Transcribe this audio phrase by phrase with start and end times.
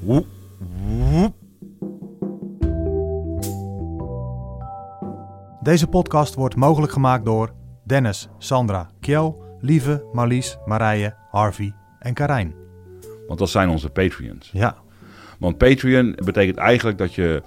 [0.00, 0.26] Woep,
[0.58, 1.34] woep.
[5.62, 7.52] Deze podcast wordt mogelijk gemaakt door
[7.84, 12.54] Dennis, Sandra, Kjell, Lieve, Marlies, Marije, Harvey en Karijn.
[13.26, 14.50] Want dat zijn onze Patreons.
[14.52, 14.76] Ja,
[15.38, 17.42] Want Patreon betekent eigenlijk dat je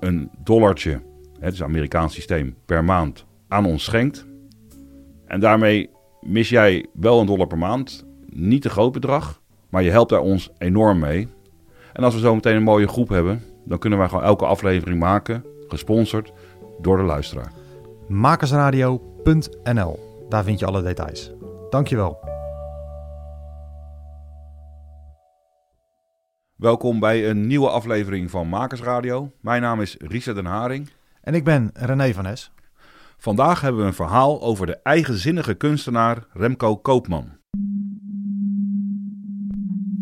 [0.00, 1.02] een dollartje,
[1.40, 4.26] het is een Amerikaans systeem, per maand aan ons schenkt.
[5.26, 8.06] En daarmee mis jij wel een dollar per maand.
[8.26, 11.28] Niet een groot bedrag, maar je helpt daar ons enorm mee.
[11.96, 14.98] En als we zo meteen een mooie groep hebben, dan kunnen wij gewoon elke aflevering
[14.98, 16.32] maken, gesponsord
[16.80, 17.52] door de luisteraar.
[18.08, 20.26] makersradio.nl.
[20.28, 21.32] Daar vind je alle details.
[21.70, 22.18] Dankjewel.
[26.56, 29.30] Welkom bij een nieuwe aflevering van Makersradio.
[29.40, 30.90] Mijn naam is Risa den Haring.
[31.20, 32.52] En ik ben René van Es.
[33.18, 37.35] Vandaag hebben we een verhaal over de eigenzinnige kunstenaar Remco Koopman.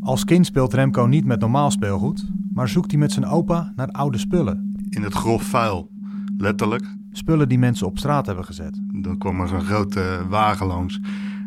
[0.05, 3.89] Als kind speelt Remco niet met normaal speelgoed, maar zoekt hij met zijn opa naar
[3.89, 4.73] oude spullen.
[4.89, 5.91] in het grof vuil.
[6.37, 6.97] Letterlijk.
[7.13, 8.81] Spullen die mensen op straat hebben gezet.
[8.93, 11.01] Dan kwam er zo'n grote wagen langs.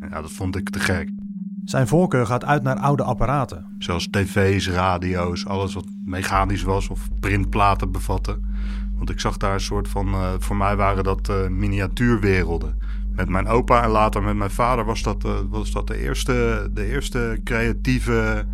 [0.10, 1.10] Ja, dat vond ik te gek.
[1.64, 3.66] Zijn voorkeur gaat uit naar oude apparaten.
[3.80, 8.40] Zoals tv's, radio's, alles wat mechanisch was of printplaten bevatte.
[8.98, 12.78] Want ik zag daar een soort van, eh, voor mij waren dat eh, miniatuurwerelden.
[13.18, 16.70] Met mijn opa en later met mijn vader was dat, eh, was dat de, eerste,
[16.74, 18.46] de eerste creatieve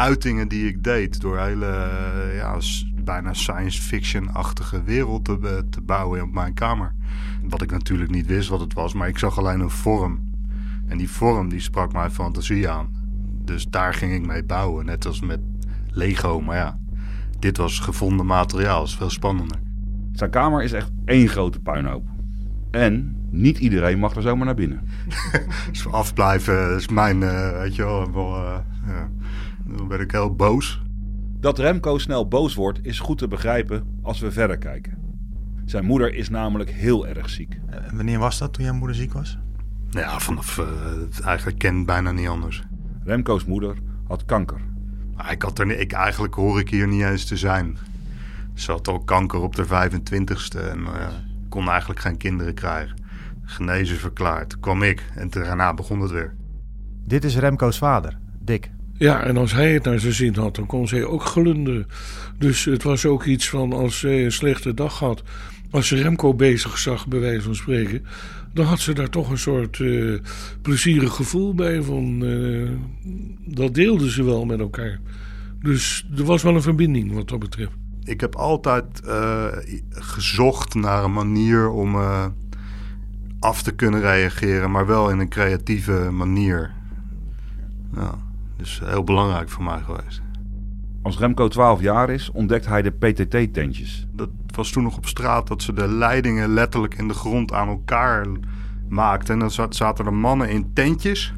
[0.00, 1.20] uitingen die ik deed.
[1.20, 2.56] Door hele, eh, ja,
[3.04, 6.94] bijna science fiction-achtige wereld te, be- te bouwen op mijn kamer.
[7.42, 10.18] Wat ik natuurlijk niet wist wat het was, maar ik zag alleen een vorm.
[10.86, 12.88] En die vorm die sprak mijn fantasie aan.
[13.44, 15.40] Dus daar ging ik mee bouwen, net als met
[15.90, 16.40] Lego.
[16.40, 16.78] Maar ja,
[17.38, 19.58] dit was gevonden materiaal, is veel spannender.
[20.12, 22.04] Zijn kamer is echt één grote puinhoop.
[22.70, 24.80] En niet iedereen mag er zomaar naar binnen.
[25.72, 29.08] Dus afblijven is mijn, eh, weet je wel, wel eh, ja.
[29.76, 30.82] Dan werd ik heel boos.
[31.40, 34.98] Dat Remco snel boos wordt is goed te begrijpen als we verder kijken.
[35.64, 37.60] Zijn moeder is namelijk heel erg ziek.
[37.66, 39.38] En wanneer was dat toen jouw moeder ziek was?
[39.90, 42.62] Nou Ja, vanaf, eh, eigenlijk ken bijna niet anders.
[43.04, 43.76] Remco's moeder
[44.06, 44.60] had kanker.
[45.16, 47.78] Maar ik had er, ik, eigenlijk hoor ik hier niet eens te zijn.
[48.54, 51.06] Ze had al kanker op de 25ste en eh,
[51.48, 52.96] kon eigenlijk geen kinderen krijgen.
[53.42, 54.60] Genezen verklaard.
[54.60, 56.34] Kwam ik en daarna begon het weer.
[57.04, 58.70] Dit is Remco's vader, Dick.
[59.00, 61.86] Ja, en als hij het naar zijn zin had, dan kon zij ook glunderen.
[62.38, 65.22] Dus het was ook iets van als zij een slechte dag had.
[65.70, 68.04] Als ze Remco bezig zag, bij wijze van spreken.
[68.52, 70.14] dan had ze daar toch een soort eh,
[70.62, 71.82] plezierig gevoel bij.
[71.82, 72.70] Van, eh,
[73.54, 75.00] dat deelden ze wel met elkaar.
[75.62, 77.72] Dus er was wel een verbinding wat dat betreft.
[78.04, 79.46] Ik heb altijd eh,
[79.90, 81.96] gezocht naar een manier om
[83.38, 86.72] af te kunnen reageren, maar wel in een creatieve manier.
[87.94, 88.28] Ja,
[88.60, 90.22] dus heel belangrijk voor mij geweest.
[91.02, 94.06] Als Remco 12 jaar is, ontdekt hij de PTT-tentjes.
[94.12, 97.68] Dat was toen nog op straat dat ze de leidingen letterlijk in de grond aan
[97.68, 98.26] elkaar
[98.88, 99.34] maakten.
[99.34, 101.34] En dan zat- zaten er mannen in tentjes.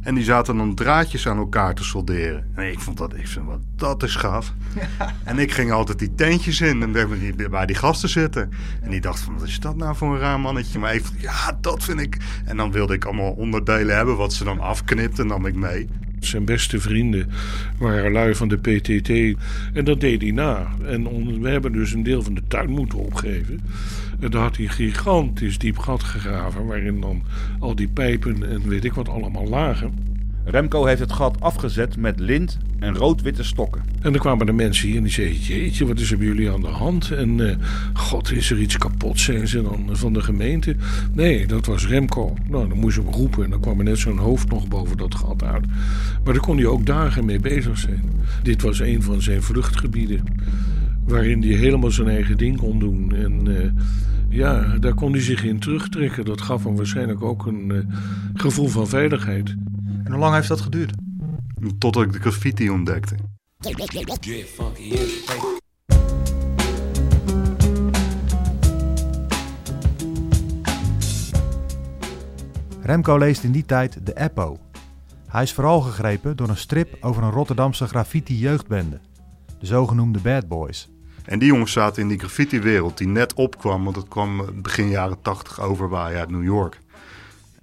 [0.00, 2.50] En die zaten dan draadjes aan elkaar te solderen.
[2.54, 4.52] En ik vond dat, ik zei, wat, dat is gaaf.
[5.24, 8.50] en ik ging altijd die tentjes in en bij die, bij die gasten zitten.
[8.82, 10.78] En die dacht van, wat is dat nou voor een raar mannetje?
[10.78, 12.16] Maar ik vond, ja, dat vind ik...
[12.44, 15.88] En dan wilde ik allemaal onderdelen hebben wat ze dan afknipte en nam ik mee.
[16.24, 17.30] Zijn beste vrienden
[17.78, 19.38] waren lui van de PTT.
[19.72, 20.68] En dat deed hij na.
[20.86, 23.60] En we hebben dus een deel van de tuin moeten opgeven.
[24.20, 26.66] En daar had hij een gigantisch diep gat gegraven.
[26.66, 27.22] Waarin dan
[27.58, 30.13] al die pijpen en weet ik wat allemaal lagen.
[30.44, 33.82] Remco heeft het gat afgezet met lint en rood-witte stokken.
[34.00, 36.50] En dan kwamen de mensen hier en die zeiden: Jeetje, wat is er bij jullie
[36.50, 37.10] aan de hand?
[37.10, 37.56] En eh,
[37.92, 40.76] God, is er iets kapot, zijn ze dan van de gemeente?
[41.12, 42.34] Nee, dat was Remco.
[42.48, 44.96] Nou, dan moest je hem roepen en dan kwam er net zo'n hoofd nog boven
[44.96, 45.66] dat gat uit.
[46.24, 48.02] Maar daar kon hij ook dagen mee bezig zijn.
[48.42, 50.22] Dit was een van zijn vluchtgebieden.
[51.06, 53.14] Waarin hij helemaal zijn eigen ding kon doen.
[53.14, 53.70] En eh,
[54.28, 56.24] ja, daar kon hij zich in terugtrekken.
[56.24, 57.78] Dat gaf hem waarschijnlijk ook een eh,
[58.34, 59.56] gevoel van veiligheid.
[60.04, 60.92] En hoe lang heeft dat geduurd?
[61.78, 63.16] Totdat ik de graffiti ontdekte.
[72.82, 74.58] Remco leest in die tijd de Eppo.
[75.28, 79.00] Hij is vooral gegrepen door een strip over een Rotterdamse graffiti-jeugdbende.
[79.58, 80.88] De zogenoemde Bad Boys.
[81.24, 85.22] En die jongens zaten in die graffiti-wereld die net opkwam, want het kwam begin jaren
[85.22, 86.82] tachtig overwaaien uit New York.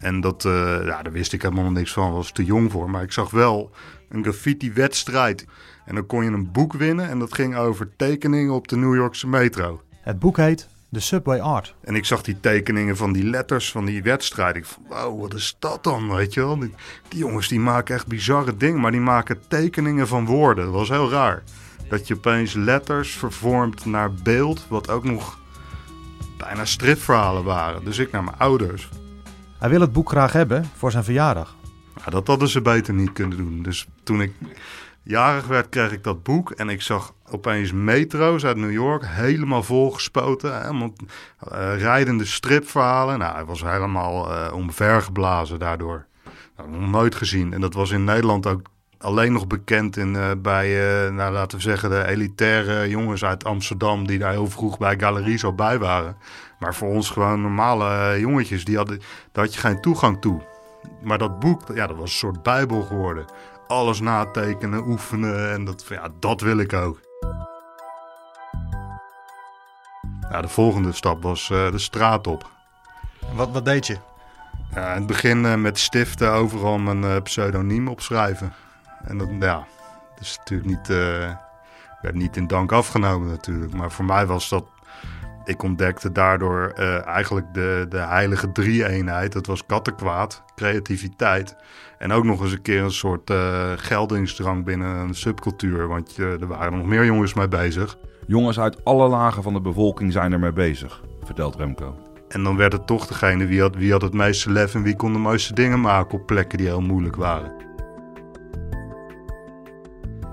[0.02, 2.90] En dat, eh, ja, daar wist ik helemaal niks van, was te jong voor.
[2.90, 3.72] Maar ik zag wel
[4.10, 5.46] een graffiti-wedstrijd.
[5.86, 8.96] En dan kon je een boek winnen en dat ging over tekeningen op de New
[8.96, 9.82] Yorkse metro.
[10.02, 11.76] Het boek heet The Subway Art.
[11.82, 14.56] En ik zag die tekeningen van die letters van die wedstrijd.
[14.56, 16.60] Ik vond, wow, wat is dat dan, weet je wel?
[16.60, 16.74] Die,
[17.08, 20.66] die jongens die maken echt bizarre dingen, maar die maken tekeningen van woorden.
[20.66, 21.44] Dat was heel raar.
[21.90, 25.40] Dat je opeens letters vervormt naar beeld, wat ook nog
[26.38, 27.84] bijna stripverhalen waren.
[27.84, 28.90] Dus ik naar mijn ouders.
[29.62, 31.56] Hij wil het boek graag hebben voor zijn verjaardag.
[32.06, 33.62] Ja, dat hadden ze beter niet kunnen doen.
[33.62, 34.32] Dus toen ik
[35.04, 36.52] jarig werd, kreeg ik dat boek.
[36.52, 40.62] En ik zag opeens metro's uit New York helemaal volgespoten.
[40.62, 40.94] Helemaal
[41.52, 43.20] uh, rijdende stripverhalen.
[43.20, 46.06] Nou, hij was helemaal uh, omvergeblazen daardoor.
[46.58, 47.54] Nou, nooit gezien.
[47.54, 48.62] En dat was in Nederland ook
[48.98, 50.70] alleen nog bekend in, uh, bij,
[51.10, 54.08] nou, laten we zeggen, de elitaire jongens uit Amsterdam.
[54.08, 56.18] Die daar heel vroeg bij galeries al bij waren.
[56.62, 60.42] Maar voor ons gewoon normale jongetjes, die hadden, daar had je geen toegang toe.
[61.02, 63.26] Maar dat boek, ja, dat was een soort bijbel geworden.
[63.68, 67.00] Alles natekenen, oefenen en dat, ja, dat wil ik ook.
[70.30, 72.50] Ja, de volgende stap was uh, de straat op.
[73.34, 73.98] Wat, wat deed je?
[74.74, 78.54] Ja, in het begin uh, met stiften overal mijn uh, pseudoniem opschrijven.
[79.04, 79.66] En dat, ja,
[80.16, 80.88] dat is natuurlijk niet,
[82.02, 83.74] werd niet in dank afgenomen natuurlijk.
[83.74, 84.66] Maar voor mij was dat
[85.46, 89.32] ik ontdekte daardoor uh, eigenlijk de, de heilige drie-eenheid.
[89.32, 91.56] Dat was kattenkwaad, creativiteit.
[91.98, 95.88] En ook nog eens een keer een soort uh, geldingsdrang binnen een subcultuur.
[95.88, 97.98] Want uh, er waren nog meer jongens mee bezig.
[98.28, 101.96] Jongens uit alle lagen van de bevolking zijn ermee bezig, vertelt Remco.
[102.28, 104.96] En dan werd het toch degene wie had, wie had het meeste lef en wie
[104.96, 107.52] kon de mooiste dingen maken op plekken die heel moeilijk waren.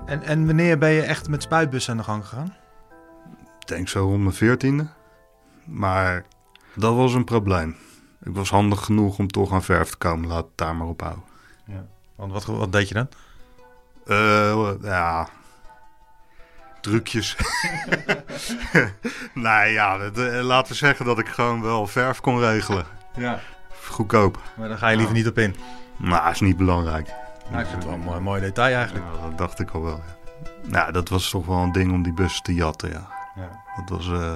[0.05, 2.53] En, en wanneer ben je echt met spuitbussen aan de gang gegaan?
[3.59, 4.87] Ik denk zo rond mijn veertiende.
[5.69, 6.25] Maar
[6.73, 7.75] dat was een probleem.
[8.23, 10.27] Ik was handig genoeg om toch aan verf te komen.
[10.27, 11.23] Laat het daar maar op houden.
[11.65, 11.85] Ja.
[12.15, 13.09] Want wat, wat deed je dan?
[14.05, 15.27] Uh, ja,
[16.81, 17.35] trucjes.
[19.33, 22.85] nee, ja, dat, uh, laten we zeggen dat ik gewoon wel verf kon regelen.
[23.15, 23.39] Ja.
[23.87, 24.39] Goedkoop.
[24.57, 25.55] Maar daar ga je liever niet op in.
[25.97, 27.07] Nou, is niet belangrijk.
[27.49, 29.05] Nou, ik vind het wel een mooi, mooi detail eigenlijk.
[29.15, 30.17] Ja, dat dacht ik al wel, ja.
[30.69, 33.07] Nou, dat was toch wel een ding om die bus te jatten, ja.
[33.35, 33.63] ja.
[33.75, 34.07] Dat was...
[34.07, 34.35] Uh,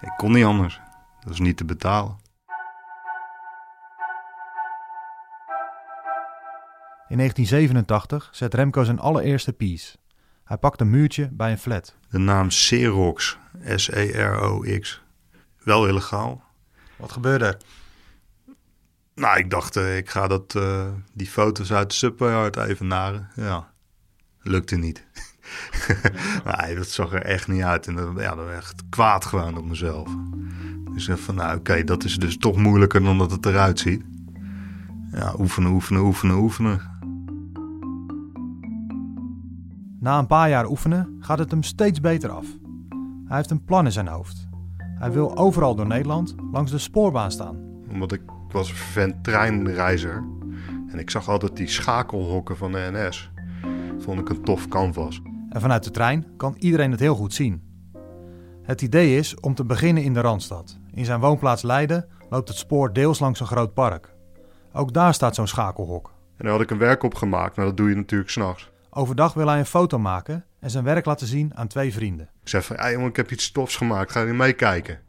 [0.00, 0.80] ik kon niet anders.
[1.20, 2.16] Dat was niet te betalen.
[7.08, 9.96] In 1987 zet Remco zijn allereerste piece.
[10.44, 11.96] Hij pakt een muurtje bij een flat.
[12.10, 13.38] De naam Xerox,
[13.74, 15.02] S-E-R-O-X.
[15.58, 16.42] Wel illegaal.
[16.96, 17.56] Wat gebeurde er?
[19.14, 23.30] Nou, ik dacht, uh, ik ga dat, uh, die foto's uit de Subway even naren.
[23.34, 23.72] Ja,
[24.42, 25.06] lukte niet.
[26.60, 27.86] nee, dat zag er echt niet uit.
[27.86, 30.08] En dat, ja, dat was echt kwaad gewoon op mezelf.
[30.94, 33.78] Dus ik van, nou oké, okay, dat is dus toch moeilijker dan dat het eruit
[33.78, 34.02] ziet.
[35.12, 36.80] Ja, oefenen, oefenen, oefenen, oefenen.
[40.00, 42.46] Na een paar jaar oefenen gaat het hem steeds beter af.
[43.26, 44.48] Hij heeft een plan in zijn hoofd.
[44.98, 47.56] Hij wil overal door Nederland langs de spoorbaan staan.
[47.90, 50.24] Omdat ik, was een treinreizer.
[50.88, 53.30] En ik zag altijd die schakelhokken van de NS.
[53.98, 55.20] Vond ik een tof canvas.
[55.50, 57.62] En vanuit de trein kan iedereen het heel goed zien.
[58.62, 60.78] Het idee is om te beginnen in de Randstad.
[60.92, 64.14] In zijn woonplaats Leiden loopt het spoor deels langs een groot park.
[64.72, 66.12] Ook daar staat zo'n schakelhok.
[66.36, 68.70] En daar had ik een werk op gemaakt, maar dat doe je natuurlijk s'nachts.
[68.90, 72.30] Overdag wil hij een foto maken en zijn werk laten zien aan twee vrienden.
[72.42, 75.00] Ik zei van, hey jongen, ik heb iets stofs gemaakt, ga je meekijken?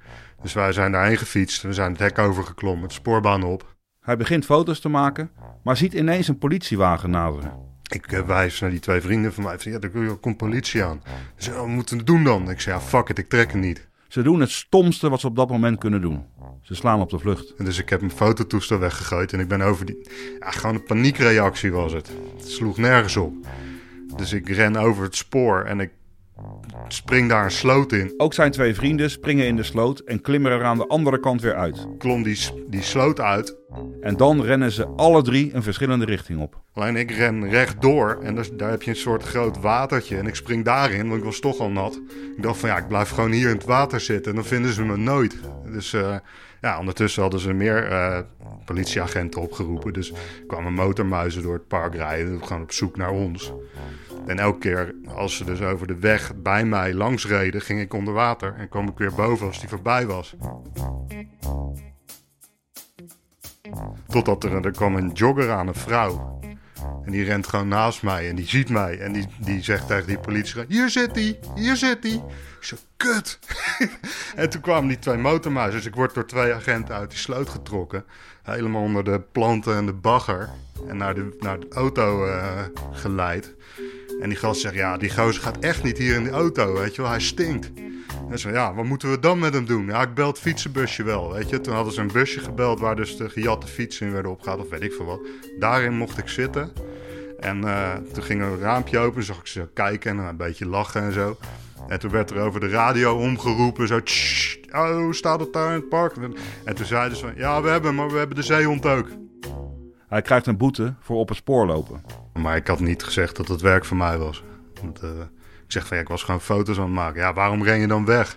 [0.41, 3.75] Dus wij zijn daarheen gefietst, we zijn het hek overgeklommen, de spoorbaan op.
[3.99, 5.31] Hij begint foto's te maken,
[5.63, 7.68] maar ziet ineens een politiewagen naderen.
[7.89, 9.53] Ik uh, wijs naar die twee vrienden van mij.
[9.53, 11.01] Ik zei, ja, er komt politie aan.
[11.35, 12.49] Ze zei, wat moeten we doen dan?
[12.49, 13.87] Ik zei, ja, fuck it, ik trek het niet.
[14.07, 16.25] Ze doen het stomste wat ze op dat moment kunnen doen.
[16.61, 17.53] Ze slaan op de vlucht.
[17.57, 20.09] En dus ik heb mijn fototoestel weggegooid en ik ben over die...
[20.39, 22.11] Ja, gewoon een paniekreactie was het.
[22.37, 23.33] Het sloeg nergens op.
[24.15, 25.91] Dus ik ren over het spoor en ik
[26.87, 28.13] spring daar een sloot in.
[28.17, 31.41] Ook zijn twee vrienden springen in de sloot en klimmen er aan de andere kant
[31.41, 31.87] weer uit.
[31.97, 33.57] Klom die, die sloot uit.
[34.01, 36.61] En dan rennen ze alle drie een verschillende richting op.
[36.73, 40.17] Alleen ik ren rechtdoor en daar heb je een soort groot watertje.
[40.17, 42.01] En ik spring daarin, want ik was toch al nat.
[42.37, 44.73] Ik dacht van ja, ik blijf gewoon hier in het water zitten en dan vinden
[44.73, 45.35] ze me nooit.
[45.71, 46.15] Dus uh,
[46.61, 48.19] ja, ondertussen hadden ze meer uh,
[48.65, 49.93] politieagenten opgeroepen.
[49.93, 50.13] Dus
[50.47, 52.45] kwamen motormuizen door het park rijden.
[52.45, 53.53] Gewoon op zoek naar ons.
[54.25, 57.93] En elke keer als ze dus over de weg bij mij langs reden, ging ik
[57.93, 60.35] onder water en kwam ik weer boven als die voorbij was.
[64.07, 66.39] Totdat er, er kwam een jogger aan, een vrouw.
[67.05, 68.99] En die rent gewoon naast mij en die ziet mij.
[68.99, 72.23] En die, die zegt tegen die politie: Hier zit hij, hier zit hij.
[72.59, 73.39] Zeg: Kut.
[74.35, 75.75] en toen kwamen die twee motormuizen.
[75.75, 78.03] Dus ik word door twee agenten uit die sloot getrokken.
[78.43, 80.49] Helemaal onder de planten en de bagger.
[80.87, 83.55] En naar de, naar de auto uh, geleid.
[84.21, 86.95] En die gast zegt, ja, die gozer gaat echt niet hier in de auto, weet
[86.95, 87.71] je wel, hij stinkt.
[88.29, 89.85] En zo, ja, wat moeten we dan met hem doen?
[89.85, 91.61] Ja, ik bel het fietsenbusje wel, weet je.
[91.61, 94.69] Toen hadden ze een busje gebeld waar dus de gejatte fietsen in werden opgehaald, of
[94.69, 95.19] weet ik veel wat.
[95.59, 96.71] Daarin mocht ik zitten.
[97.39, 100.65] En uh, toen ging er een raampje open, zag ik ze kijken en een beetje
[100.65, 101.37] lachen en zo.
[101.87, 103.99] En toen werd er over de radio omgeroepen, zo...
[104.71, 106.15] Oh, staat het daar in het park?
[106.63, 109.07] En toen zeiden ze ja, we hebben, maar we hebben de zeehond ook.
[110.07, 112.18] Hij krijgt een boete voor op het spoor lopen.
[112.33, 114.43] Maar ik had niet gezegd dat het werk voor mij was.
[114.81, 115.09] Want, uh,
[115.65, 117.21] ik zeg van, ja, ik was gewoon foto's aan het maken.
[117.21, 118.31] Ja, waarom ren je dan weg?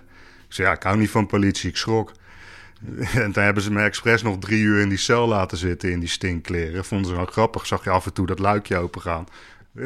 [0.47, 2.11] Ik zei, ja, ik hou niet van politie, ik schrok.
[3.13, 5.99] En toen hebben ze me expres nog drie uur in die cel laten zitten in
[5.99, 6.85] die stinkkleren.
[6.85, 7.67] Vonden ze wel grappig.
[7.67, 9.25] Zag je af en toe dat luikje open gaan.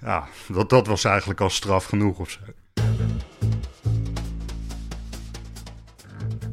[0.00, 2.40] ja, dat, dat was eigenlijk al straf genoeg of zo.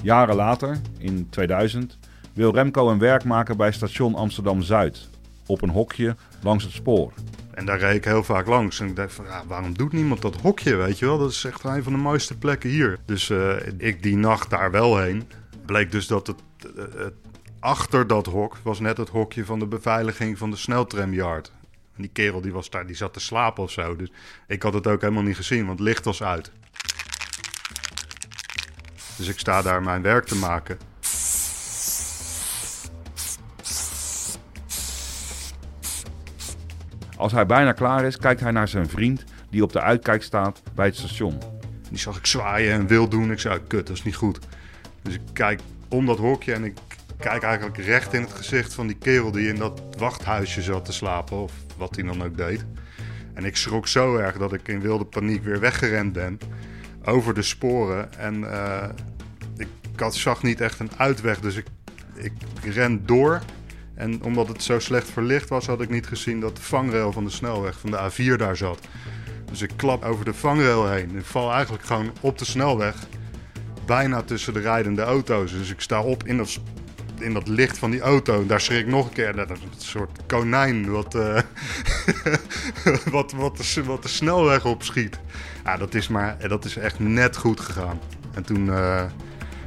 [0.01, 1.97] Jaren later, in 2000,
[2.33, 5.07] wil Remco een werk maken bij station Amsterdam-Zuid.
[5.45, 7.13] Op een hokje langs het spoor.
[7.53, 8.79] En daar reed ik heel vaak langs.
[8.79, 11.17] En ik dacht van, ja, waarom doet niemand dat hokje, weet je wel?
[11.17, 12.99] Dat is echt een van de mooiste plekken hier.
[13.05, 15.29] Dus uh, ik die nacht daar wel heen.
[15.65, 16.41] Bleek dus dat het,
[16.77, 16.83] uh,
[17.59, 21.51] achter dat hok was net het hokje van de beveiliging van de sneltramyard.
[21.95, 23.95] En die kerel die was daar, die zat te slapen of zo.
[23.95, 24.11] Dus
[24.47, 26.51] ik had het ook helemaal niet gezien, want het licht was uit.
[29.17, 30.77] Dus ik sta daar mijn werk te maken.
[37.19, 40.61] Als hij bijna klaar is, kijkt hij naar zijn vriend die op de uitkijk staat
[40.75, 41.37] bij het station.
[41.89, 43.31] Die zag ik zwaaien en wil doen.
[43.31, 44.39] Ik zei, kut, dat is niet goed.
[45.01, 45.59] Dus ik kijk
[45.89, 46.77] om dat hokje en ik
[47.17, 50.93] kijk eigenlijk recht in het gezicht van die kerel die in dat wachthuisje zat te
[50.93, 51.37] slapen.
[51.41, 52.65] Of wat hij dan ook deed.
[53.33, 56.39] En ik schrok zo erg dat ik in wilde paniek weer weggerend ben.
[57.03, 58.13] Over de sporen.
[58.13, 58.89] En uh,
[59.57, 61.39] ik had, zag niet echt een uitweg.
[61.39, 61.65] Dus ik,
[62.13, 62.33] ik
[62.63, 63.41] ren door.
[63.99, 67.23] En omdat het zo slecht verlicht was, had ik niet gezien dat de vangrail van
[67.23, 68.79] de snelweg van de A4 daar zat.
[69.49, 71.15] Dus ik klap over de vangrail heen.
[71.15, 72.95] Ik val eigenlijk gewoon op de snelweg.
[73.85, 75.51] Bijna tussen de rijdende auto's.
[75.51, 76.59] Dus ik sta op in dat,
[77.17, 78.41] in dat licht van die auto.
[78.41, 79.35] En daar schrik ik nog een keer.
[79.35, 81.39] Dat is een soort konijn wat, uh,
[83.11, 85.19] wat, wat, de, snelweg opschiet.
[85.63, 87.99] Ja, dat is, maar, dat is echt net goed gegaan.
[88.33, 88.65] En toen...
[88.65, 89.03] Uh,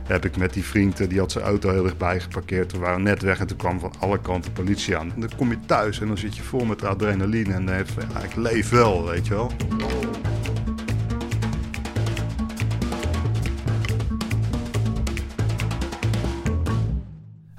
[0.06, 2.72] heb ik met die vriend, die had zijn auto heel dichtbij geparkeerd.
[2.72, 5.12] We waren net weg en toen kwam van alle kanten politie aan.
[5.14, 7.92] En dan kom je thuis en dan zit je vol met adrenaline en dan heeft
[8.12, 9.50] ja, ik leef wel, weet je wel.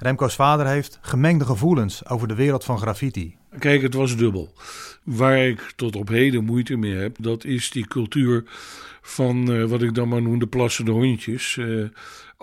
[0.04, 3.36] Remco's vader heeft gemengde gevoelens over de wereld van graffiti.
[3.58, 4.52] Kijk, het was dubbel.
[5.02, 8.44] Waar ik tot op heden moeite mee heb, dat is die cultuur
[9.02, 11.56] van uh, wat ik dan maar noem de plassende hondjes.
[11.56, 11.88] Uh,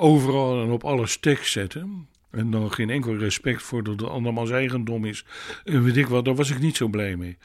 [0.02, 2.08] overal en op alles tekst zetten.
[2.32, 5.26] En dan geen enkel respect voor dat het andermans eigendom is.
[5.64, 7.38] En weet ik wat, daar was ik niet zo blij mee.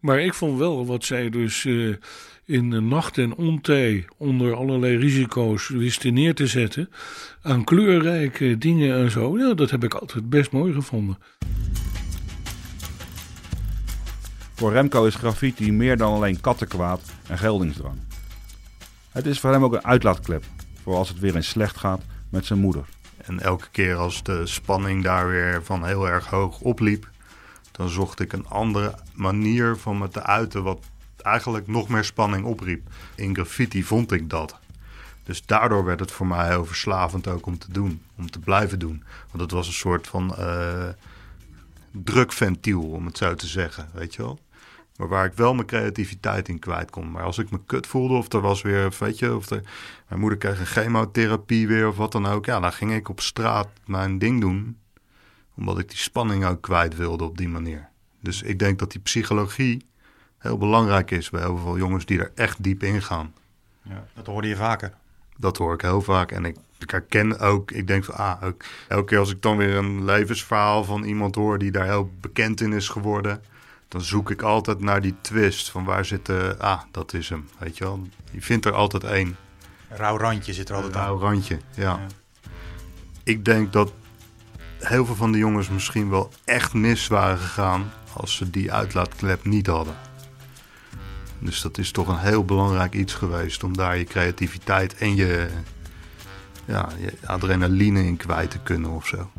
[0.00, 1.96] Maar ik vond wel wat zij dus uh,
[2.44, 6.90] in nacht en ontij onder allerlei risico's wisten neer te zetten.
[7.42, 9.54] Aan kleurrijke dingen en zo.
[9.54, 11.18] Dat heb ik altijd best mooi gevonden.
[14.54, 17.98] Voor Remco is graffiti meer dan alleen kattenkwaad en geldingsdrang.
[19.10, 20.44] Het is voor hem ook een uitlaatklep
[20.82, 22.84] voor als het weer eens slecht gaat met zijn moeder.
[23.16, 27.10] En elke keer als de spanning daar weer van heel erg hoog opliep,
[27.70, 30.84] dan zocht ik een andere manier van me te uiten wat
[31.16, 32.88] eigenlijk nog meer spanning opriep.
[33.14, 34.60] In graffiti vond ik dat.
[35.24, 38.78] Dus daardoor werd het voor mij heel verslavend ook om te doen, om te blijven
[38.78, 39.04] doen.
[39.30, 40.88] Want het was een soort van uh,
[41.90, 44.38] drukventiel, om het zo te zeggen, weet je wel.
[45.02, 47.10] Maar waar ik wel mijn creativiteit in kwijt kon.
[47.10, 49.62] Maar als ik me kut voelde of er was weer, weet je, of er,
[50.08, 52.44] mijn moeder kreeg een chemotherapie weer of wat dan ook.
[52.44, 54.78] Ja, dan ging ik op straat mijn ding doen.
[55.54, 57.88] Omdat ik die spanning ook kwijt wilde op die manier.
[58.20, 59.86] Dus ik denk dat die psychologie
[60.38, 63.34] heel belangrijk is bij heel veel jongens die er echt diep in gaan.
[63.82, 64.92] Ja, dat hoorde je vaker.
[65.36, 66.32] Dat hoor ik heel vaak.
[66.32, 69.56] En ik, ik herken ook, ik denk van, ah, ook, elke keer als ik dan
[69.56, 73.42] weer een levensverhaal van iemand hoor die daar heel bekend in is geworden
[73.92, 75.70] dan zoek ik altijd naar die twist.
[75.70, 76.54] Van waar zit de...
[76.58, 78.08] Ah, dat is hem, weet je wel.
[78.30, 79.36] Je vindt er altijd één.
[79.90, 81.02] Een rauw randje zit er altijd aan.
[81.02, 81.82] Een rauw randje, ja.
[81.82, 82.06] ja.
[83.22, 83.92] Ik denk dat
[84.78, 87.92] heel veel van de jongens misschien wel echt mis waren gegaan...
[88.12, 89.94] als ze die uitlaatklep niet hadden.
[91.38, 93.64] Dus dat is toch een heel belangrijk iets geweest...
[93.64, 95.48] om daar je creativiteit en je,
[96.64, 99.30] ja, je adrenaline in kwijt te kunnen of zo.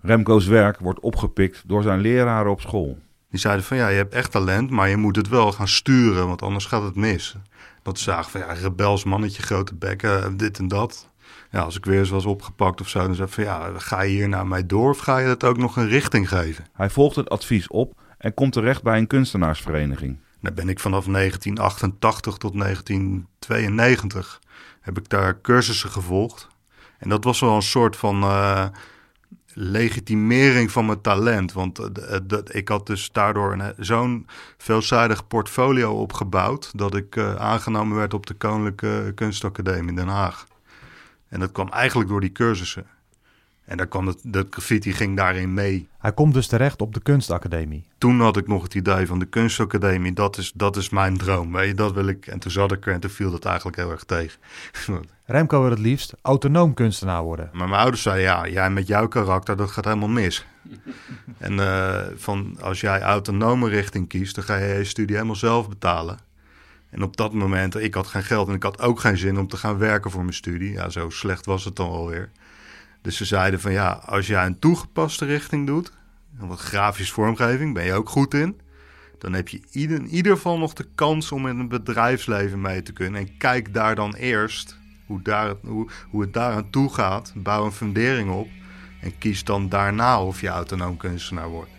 [0.00, 2.98] Remco's werk wordt opgepikt door zijn leraren op school.
[3.30, 6.26] Die zeiden van ja, je hebt echt talent, maar je moet het wel gaan sturen,
[6.26, 7.36] want anders gaat het mis.
[7.82, 11.08] Dat zagen van ja, rebels mannetje, grote bekken, dit en dat.
[11.50, 14.10] Ja, als ik weer eens was opgepakt of zo, dan zei van ja, ga je
[14.10, 16.66] hier naar mij door of ga je het ook nog een richting geven?
[16.72, 20.18] Hij volgt het advies op en komt terecht bij een kunstenaarsvereniging.
[20.40, 24.40] Dan ben ik vanaf 1988 tot 1992
[24.80, 26.48] heb ik daar cursussen gevolgd.
[26.98, 28.64] En dat was wel een soort van uh,
[29.54, 31.52] legitimering van mijn talent.
[31.52, 34.26] Want eh, eh, ik had dus daardoor een- zo'n
[34.58, 36.70] veelzijdig portfolio opgebouwd...
[36.78, 40.46] dat ik eh, aangenomen werd op de Koninklijke Kunstacademie in Den Haag.
[41.28, 42.86] En dat kwam eigenlijk door die cursussen.
[43.68, 45.88] En daar kwam het, de graffiti ging daarin mee.
[45.98, 47.84] Hij komt dus terecht op de kunstacademie.
[47.98, 51.52] Toen had ik nog het idee van de kunstacademie, dat is, dat is mijn droom.
[51.52, 52.26] Weet je, dat wil ik.
[52.26, 54.38] En toen zat ik er en toen viel dat eigenlijk heel erg tegen.
[55.24, 57.50] Remco wil het liefst autonoom kunstenaar worden.
[57.52, 60.46] Maar mijn ouders zeiden, ja, jij met jouw karakter, dat gaat helemaal mis.
[61.38, 65.68] en eh, van, als jij autonome richting kiest, dan ga je je studie helemaal zelf
[65.68, 66.18] betalen.
[66.90, 69.48] En op dat moment, ik had geen geld en ik had ook geen zin om
[69.48, 70.72] te gaan werken voor mijn studie.
[70.72, 72.30] Ja, zo slecht was het dan alweer.
[73.02, 75.92] Dus ze zeiden van, ja, als jij een toegepaste richting doet,
[76.38, 78.60] en wat grafisch vormgeving, ben je ook goed in.
[79.18, 82.92] Dan heb je in ieder geval nog de kans om in het bedrijfsleven mee te
[82.92, 83.20] kunnen.
[83.20, 87.32] En kijk daar dan eerst hoe, daar, hoe, hoe het daaraan toe gaat.
[87.36, 88.48] Bouw een fundering op.
[89.00, 91.70] En kies dan daarna of je autonoom kunstenaar wordt.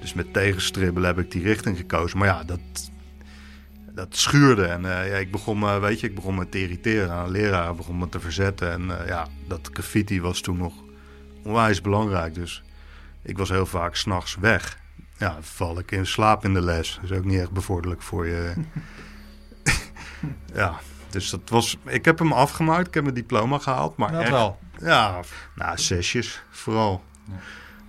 [0.00, 2.18] Dus met tegenstribbelen heb ik die richting gekozen.
[2.18, 2.60] Maar ja, dat,
[3.94, 4.64] dat schuurde.
[4.64, 7.74] En eh, ja, ik begon weet je, ik begon me te irriteren aan een leraar.
[7.74, 8.70] begon me te verzetten.
[8.72, 10.74] En eh, ja, dat graffiti was toen nog
[11.44, 12.34] onwijs belangrijk.
[12.34, 12.62] Dus
[13.22, 14.78] ik was heel vaak s'nachts weg.
[15.18, 16.94] Ja, val ik in slaap in de les.
[17.00, 18.52] Dat is ook niet echt bevorderlijk voor je.
[20.54, 20.78] ja,
[21.10, 21.76] dus dat was.
[21.84, 22.86] Ik heb hem afgemaakt.
[22.86, 23.96] Ik heb mijn diploma gehaald.
[23.96, 24.58] Maar echt, wel.
[24.78, 25.20] ja,
[25.54, 27.04] nou, zesjes vooral.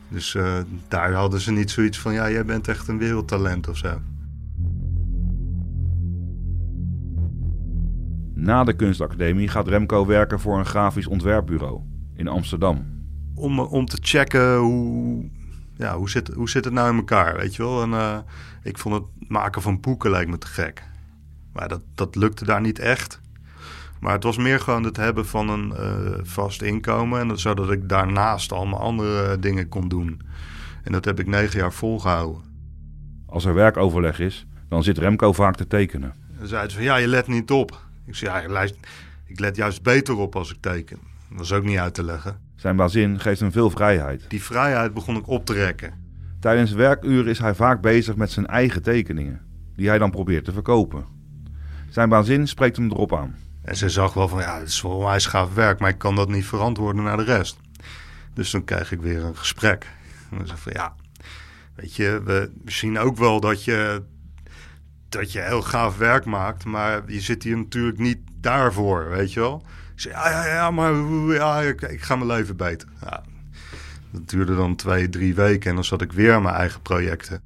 [0.07, 0.57] Dus eh,
[0.87, 4.01] daar hadden ze niet zoiets van, ja, jij bent echt een wereldtalent of zo.
[8.45, 11.81] Na de kunstacademie gaat Remco werken voor een grafisch ontwerpbureau
[12.15, 12.85] in Amsterdam.
[13.35, 15.29] Om, om te checken hoe,
[15.75, 17.81] ja, hoe, zit, hoe zit het nou in elkaar, weet je wel.
[17.81, 18.17] En eh,
[18.63, 20.83] ik vond het maken van boeken lijkt me te gek.
[21.53, 23.19] Maar dat, dat lukte daar niet echt.
[23.99, 27.19] Maar het was meer gewoon het hebben van een eh, vast inkomen.
[27.19, 30.21] En dat, zodat ik daarnaast allemaal andere dingen kon doen.
[30.83, 32.41] En dat heb ik negen jaar volgehouden.
[33.25, 36.13] Als er werkoverleg is, dan zit Remco vaak te tekenen.
[36.37, 37.83] Dan zeiden ze van, ja, je let niet op.
[38.05, 38.77] Ik zei, ja, ik let-
[39.25, 40.99] ik let juist beter op als ik teken.
[41.29, 42.39] Dat was ook niet uit te leggen.
[42.55, 44.25] Zijn bazin geeft hem veel vrijheid.
[44.27, 45.93] Die vrijheid begon ik op te rekken.
[46.39, 49.41] Tijdens werkuren is hij vaak bezig met zijn eigen tekeningen,
[49.75, 51.05] die hij dan probeert te verkopen.
[51.89, 53.35] Zijn bazin spreekt hem erop aan.
[53.61, 56.15] En ze zag wel van, ja, het is wel onwijs gaaf werk, maar ik kan
[56.15, 57.57] dat niet verantwoorden naar de rest.
[58.33, 59.87] Dus toen kreeg ik weer een gesprek.
[60.31, 60.95] En ze zei van, ja,
[61.75, 64.03] weet je, we zien ook wel dat je,
[65.15, 69.39] dat je heel gaaf werk maakt, maar je zit hier natuurlijk niet daarvoor, weet je
[69.39, 69.63] wel.
[69.93, 70.93] Ik zei, ja, ja, ja, maar
[71.33, 72.87] ja, ik, ik ga mijn leven beter.
[73.01, 73.23] Ja,
[74.11, 77.41] dat duurde dan twee, drie weken en dan zat ik weer aan mijn eigen projecten.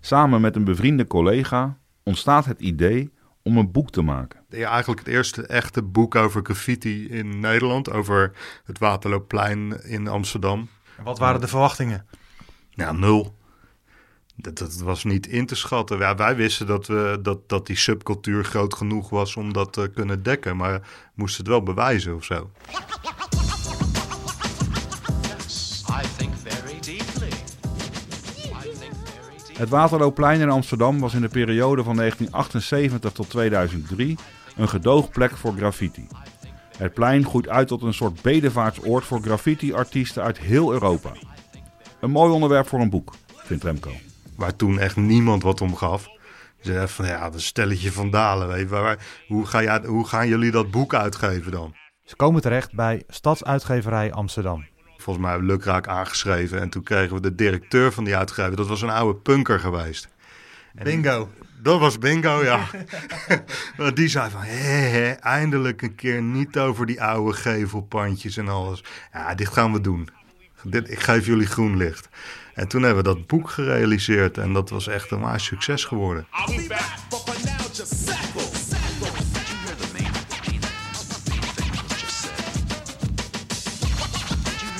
[0.00, 4.40] Samen met een bevriende collega ontstaat het idee om een boek te maken.
[4.48, 7.90] Ja, eigenlijk het eerste echte boek over graffiti in Nederland.
[7.90, 8.32] Over
[8.64, 10.68] het Waterloopplein in Amsterdam.
[10.96, 12.06] En wat waren de verwachtingen?
[12.70, 13.36] Ja, nul.
[14.36, 15.98] Dat, dat was niet in te schatten.
[15.98, 19.90] Ja, wij wisten dat, we, dat, dat die subcultuur groot genoeg was om dat te
[19.94, 20.56] kunnen dekken.
[20.56, 20.80] Maar
[21.14, 22.50] moesten het wel bewijzen of zo.
[29.58, 34.18] Het Waterloopplein in Amsterdam was in de periode van 1978 tot 2003
[34.56, 36.06] een gedoogplek voor graffiti.
[36.76, 41.12] Het plein groeit uit tot een soort bedevaartsoord voor graffiti-artiesten uit heel Europa.
[42.00, 43.90] Een mooi onderwerp voor een boek, vindt Remco.
[44.36, 46.02] Waar toen echt niemand wat om gaf.
[46.02, 48.48] Ze zeiden van ja, dat stelletje van Dalen.
[48.48, 51.74] Weet je, waar, waar- hoe, ga jij, hoe gaan jullie dat boek uitgeven dan?
[52.04, 54.66] Ze komen terecht bij Stadsuitgeverij Amsterdam.
[54.96, 56.60] Volgens mij hebben we lukraak aangeschreven.
[56.60, 58.56] En toen kregen we de directeur van die uitgever.
[58.56, 60.08] Dat was een oude punker geweest.
[60.82, 61.28] Bingo.
[61.62, 62.60] Dat was bingo, ja.
[63.76, 68.48] Want die zei van, hé, hé, eindelijk een keer niet over die oude gevelpandjes en
[68.48, 68.84] alles.
[69.12, 70.08] Ja, dit gaan we doen.
[70.62, 72.08] Dit, ik geef jullie groen licht.
[72.54, 76.26] En toen hebben we dat boek gerealiseerd en dat was echt een waar succes geworden.
[76.32, 78.42] I'll be back, but for now, just sackle.
[78.42, 80.60] Did you hear the main thing
[81.88, 82.54] was just said?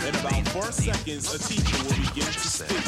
[0.09, 2.85] In about four seconds, a teacher will begin to speak.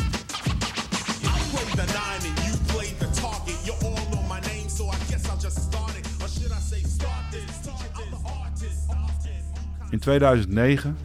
[1.22, 3.58] I play the nine and you play the target.
[3.66, 6.06] You all know my name, so I guess I'll just start it.
[6.22, 7.50] Or should I say start this?
[7.98, 8.88] I'm the artist.
[8.88, 9.92] artist.
[9.92, 10.96] In 2009,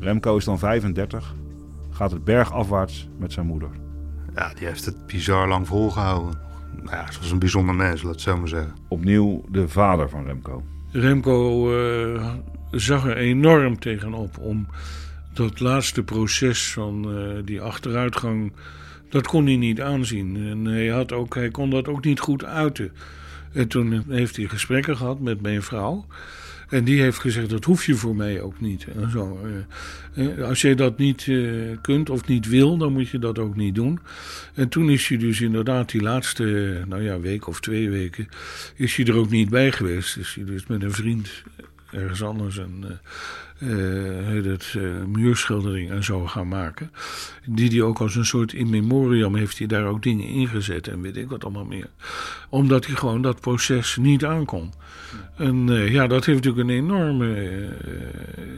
[0.00, 1.49] Remco is dan 35,
[2.00, 3.68] gaat het bergafwaarts met zijn moeder.
[4.34, 6.38] Ja, die heeft het bizar lang volgehouden.
[6.82, 8.74] Nou ja, ze was een bijzonder mens, laat het zo maar zeggen.
[8.88, 10.62] Opnieuw de vader van Remco.
[10.90, 12.34] Remco eh,
[12.70, 14.66] zag er enorm tegenop om
[15.32, 18.52] dat laatste proces van eh, die achteruitgang,
[19.08, 20.36] dat kon hij niet aanzien.
[20.36, 22.92] En hij, had ook, hij kon dat ook niet goed uiten.
[23.52, 26.06] En toen heeft hij gesprekken gehad met mijn vrouw.
[26.70, 28.86] En die heeft gezegd, dat hoef je voor mij ook niet.
[28.96, 29.40] En zo,
[30.14, 31.38] eh, eh, als je dat niet eh,
[31.82, 33.98] kunt of niet wil, dan moet je dat ook niet doen.
[34.54, 36.44] En toen is hij dus inderdaad die laatste,
[36.88, 38.28] nou ja, week of twee weken,
[38.76, 40.16] is hij er ook niet bij geweest.
[40.16, 41.42] Is hij dus met een vriend
[41.92, 42.84] ergens anders een
[44.24, 46.90] heet het, eh, muurschildering en zo gaan maken.
[47.46, 51.00] Die hij ook als een soort in memoriam heeft hij daar ook dingen ingezet en
[51.00, 51.90] weet ik wat allemaal meer.
[52.48, 54.72] Omdat hij gewoon dat proces niet aankon.
[55.36, 57.68] En ja, dat heeft natuurlijk een enorme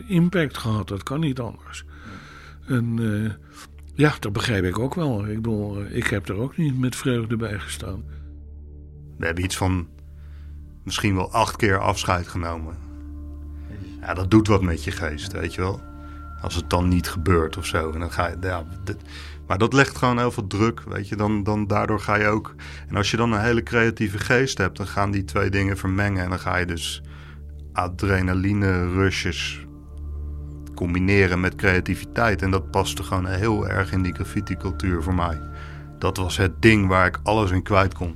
[0.07, 0.89] impact gehad.
[0.89, 1.85] Dat kan niet anders.
[2.67, 2.99] En
[3.95, 5.27] ja, dat begrijp ik ook wel.
[5.27, 8.05] Ik bedoel, ik heb er ook niet met vreugde bij gestaan.
[9.19, 9.89] We hebben iets van
[10.85, 12.82] misschien wel acht keer afscheid genomen.
[14.03, 15.81] Ja, dat doet wat met je geest, weet je wel.
[16.41, 17.91] Als het dan niet gebeurt of zo.
[17.93, 19.03] En dan ga je, ja, dit-
[19.47, 21.17] maar dat legt gewoon heel veel druk, weet je.
[21.17, 22.55] Dan, dan daardoor ga je ook...
[22.89, 26.23] En als je dan een hele creatieve geest hebt, dan gaan die twee dingen vermengen.
[26.25, 27.03] En dan ga je dus
[27.73, 29.67] adrenaline rushes
[30.75, 32.43] combineren met creativiteit.
[32.43, 35.41] En dat paste gewoon heel erg in die graffiti cultuur voor mij.
[35.99, 38.15] Dat was het ding waar ik alles in kwijt kon.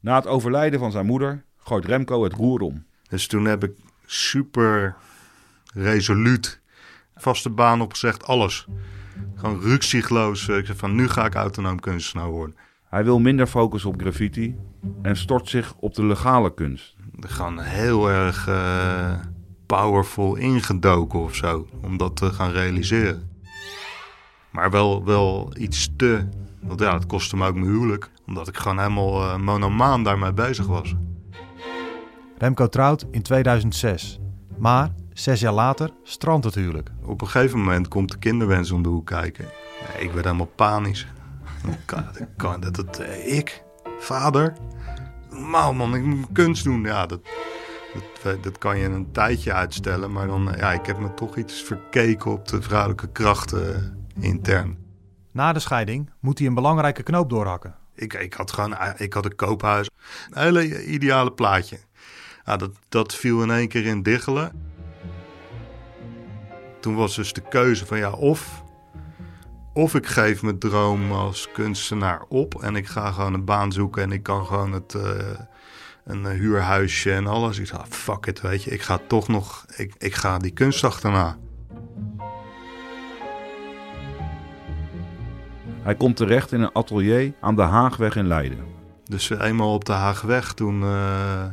[0.00, 2.86] Na het overlijden van zijn moeder gooit Remco het roer om.
[3.08, 3.72] Dus toen heb ik
[4.10, 4.96] super
[5.74, 6.60] resoluut
[7.16, 8.66] vaste baan opgezegd, alles.
[9.34, 10.48] Gewoon ruksigloos.
[10.48, 12.56] eh, Ik zei van nu ga ik autonoom kunstenaar worden.
[12.88, 14.56] Hij wil minder focus op graffiti
[15.02, 16.96] en stort zich op de legale kunst.
[17.20, 19.12] Gewoon heel erg eh,
[19.66, 21.68] powerful ingedoken of zo.
[21.82, 23.30] Om dat te gaan realiseren.
[24.50, 26.28] Maar wel, wel iets te.
[26.60, 28.10] Want ja, het kostte me ook mijn huwelijk.
[28.26, 30.94] Omdat ik gewoon helemaal eh, monomaan daarmee bezig was.
[32.38, 34.20] Remco trouwt in 2006.
[34.58, 36.90] Maar zes jaar later strandt het huwelijk.
[37.04, 39.44] Op een gegeven moment komt de kinderwens om de hoek kijken.
[39.98, 41.06] Ik werd helemaal panisch.
[41.84, 42.04] Kan,
[42.36, 43.62] kan dat, dat eh, ik?
[43.98, 44.52] Vader?
[45.30, 46.82] Normaal man, ik moet kunst doen.
[46.82, 47.20] Ja, dat,
[48.22, 50.12] dat, dat kan je een tijdje uitstellen.
[50.12, 54.24] Maar dan, eh, ja, ik heb me toch iets verkeken op de vrouwelijke krachten eh,
[54.24, 54.78] intern.
[55.32, 57.74] Na de scheiding moet hij een belangrijke knoop doorhakken.
[57.94, 59.90] Ik, ik had gewoon eh, ik had een koophuis.
[60.30, 61.78] Een hele ideale plaatje.
[62.48, 64.52] Ja, dat, dat viel in één keer in diggelen.
[66.80, 68.62] Toen was dus de keuze van ja, of,
[69.72, 74.02] of ik geef mijn droom als kunstenaar op en ik ga gewoon een baan zoeken
[74.02, 75.40] en ik kan gewoon het, eh,
[76.04, 77.58] een huurhuisje en alles.
[77.58, 80.84] Ik zei, fuck it, weet je, ik ga toch nog, ik, ik ga die kunst
[80.84, 81.36] achterna.
[85.82, 88.64] Hij komt terecht in een atelier aan de Haagweg in Leiden.
[89.04, 91.44] Dus eenmaal op de Haagweg, toen eh,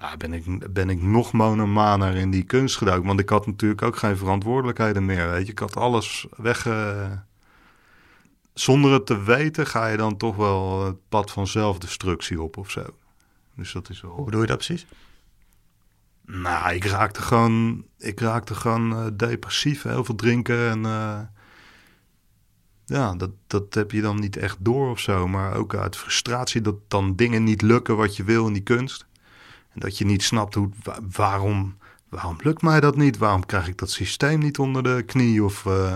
[0.00, 3.06] ja, ben, ik, ben ik nog monomaner in die kunst geduikt.
[3.06, 5.30] Want ik had natuurlijk ook geen verantwoordelijkheden meer.
[5.30, 5.52] Weet je.
[5.52, 6.66] Ik had alles weg.
[6.66, 7.10] eh,
[8.54, 12.70] zonder het te weten ga je dan toch wel het pad van zelfdestructie op of
[12.70, 12.84] zo.
[13.54, 14.24] Dus dat is wel...
[14.24, 14.86] bedoel je dat precies?
[16.26, 19.82] Nou, ik raakte gewoon, ik raakte gewoon eh, depressief.
[19.82, 20.84] Heel veel drinken en...
[20.84, 21.20] eh,
[22.84, 25.28] ja, dat, dat heb je dan niet echt door of zo.
[25.28, 29.08] Maar ook uit frustratie dat dan dingen niet lukken wat je wil in die kunst.
[29.74, 31.76] En dat je niet snapt hoe, wa- waarom,
[32.08, 33.18] waarom lukt mij dat niet?
[33.18, 35.44] Waarom krijg ik dat systeem niet onder de knie?
[35.44, 35.94] Of eh,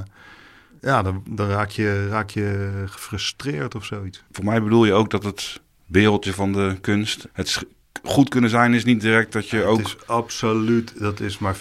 [0.81, 4.23] ja, dan, dan raak, je, raak je gefrustreerd of zoiets.
[4.33, 7.65] Voor mij bedoel je ook dat het wereldje van de kunst, het
[8.03, 9.79] goed kunnen zijn is niet direct dat je ook...
[9.79, 11.61] Het is absoluut, dat is maar 40%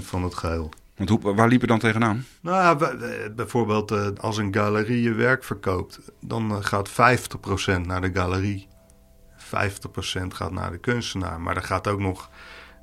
[0.00, 0.70] van het geheel.
[0.96, 2.24] Want hoe, waar liep je dan tegenaan?
[2.40, 2.96] Nou b-
[3.36, 6.94] bijvoorbeeld eh, als een galerie je werk verkoopt, dan eh, gaat 50%
[7.86, 8.66] naar de galerie.
[9.48, 9.50] 50%
[10.28, 11.40] gaat naar de kunstenaar.
[11.40, 12.30] Maar er gaat ook nog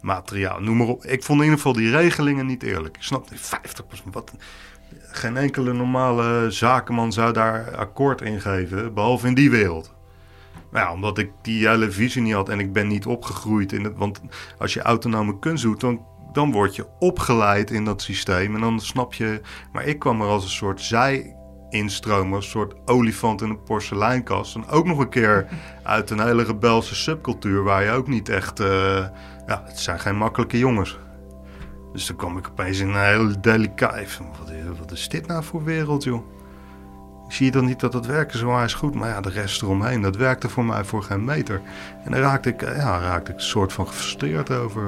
[0.02, 1.06] materiaal, noem maar op.
[1.06, 2.96] Ik vond in ieder geval die regelingen niet eerlijk.
[2.96, 3.60] Ik snap niet,
[4.04, 4.10] 50%.
[4.12, 4.32] Wat,
[5.00, 9.94] geen enkele normale zakenman zou daar akkoord in geven, behalve in die wereld.
[10.72, 13.84] Maar ja, omdat ik die hele visie niet had en ik ben niet opgegroeid in
[13.84, 13.98] het.
[13.98, 14.22] Want
[14.58, 18.56] als je autonome kunst doet, dan, dan word je opgeleid in dat systeem.
[18.56, 19.42] En dan snap je.
[19.72, 21.35] Maar ik kwam er als een soort zij
[21.76, 24.56] instromen, een soort olifant in een porseleinkast.
[24.56, 25.48] En ook nog een keer
[25.84, 28.60] uit een hele rebelse subcultuur waar je ook niet echt.
[28.60, 29.06] eh,
[29.48, 31.00] ja, het zijn geen makkelijke jongens.
[31.94, 34.20] Dus dan kwam ik opeens in een hele delicaat.
[34.80, 36.24] Wat, is- dit nou voor wereld, joh?
[37.28, 40.02] Zie je dan niet dat het werken zo is goed, maar ja, de rest eromheen,
[40.02, 41.62] dat werkte voor mij voor geen meter.
[42.04, 44.84] En dan raakte ik, eh, ja, raakte ik een soort van gefrustreerd over,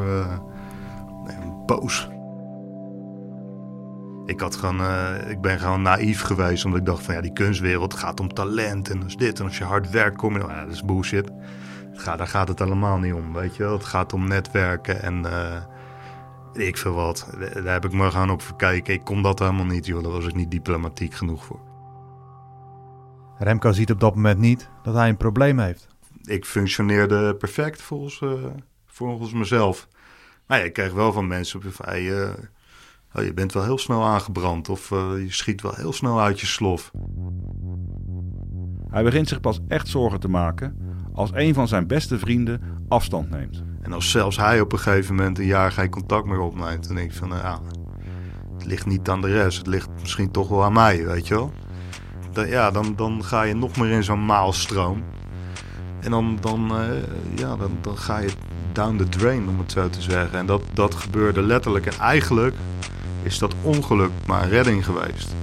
[1.26, 2.10] nee, boos.
[4.28, 7.34] Ik, had gewoon, eh, ik ben gewoon naïef geweest, omdat ik dacht van ja, die
[7.34, 9.40] kunstwereld gaat om talent en dus dit.
[9.40, 11.32] En als je hard werkt, kom je, nou, ja, dat is bullshit.
[11.92, 13.74] Het gaat, daar gaat het allemaal niet om, weet je wel.
[13.74, 15.62] Het gaat om netwerken en eh,
[16.54, 17.28] ik veel wat.
[17.54, 18.94] Daar heb ik me gewoon op verkeken.
[18.94, 20.04] Ik kon dat helemaal niet, joh.
[20.04, 21.60] Daar was ik niet diplomatiek genoeg voor.
[23.38, 25.88] Remco ziet op dat moment niet dat hij een probleem heeft.
[26.24, 28.46] ik functioneerde perfect volgens, eh,
[28.86, 29.88] volgens mezelf.
[30.48, 32.34] Maar ja, ik kreeg wel van mensen op van, hey, eh,
[33.18, 36.40] oh, je bent wel heel snel aangebrand of eh, je schiet wel heel snel uit
[36.40, 36.92] je slof.
[38.90, 40.78] Hij begint zich pas echt zorgen te maken
[41.14, 43.64] als een van zijn beste vrienden afstand neemt.
[43.82, 46.96] En als zelfs hij op een gegeven moment een jaar geen contact meer opneemt, dan
[46.96, 47.60] denk ik van, nou ja,
[48.54, 49.58] het ligt niet aan de rest.
[49.58, 51.52] Het ligt misschien toch wel aan mij, weet je wel.
[52.32, 55.04] Dan, ja, dan, dan ga je nog meer in zo'n maalstroom.
[56.00, 56.88] En dan, dan, eh,
[57.36, 58.30] ja, dan, dan ga je
[58.72, 60.40] down the drain, om het zo te zeggen.
[60.40, 61.86] En dat, dat gebeurde letterlijk.
[61.86, 62.56] En eigenlijk
[63.28, 65.36] is dat ongeluk maar redding geweest.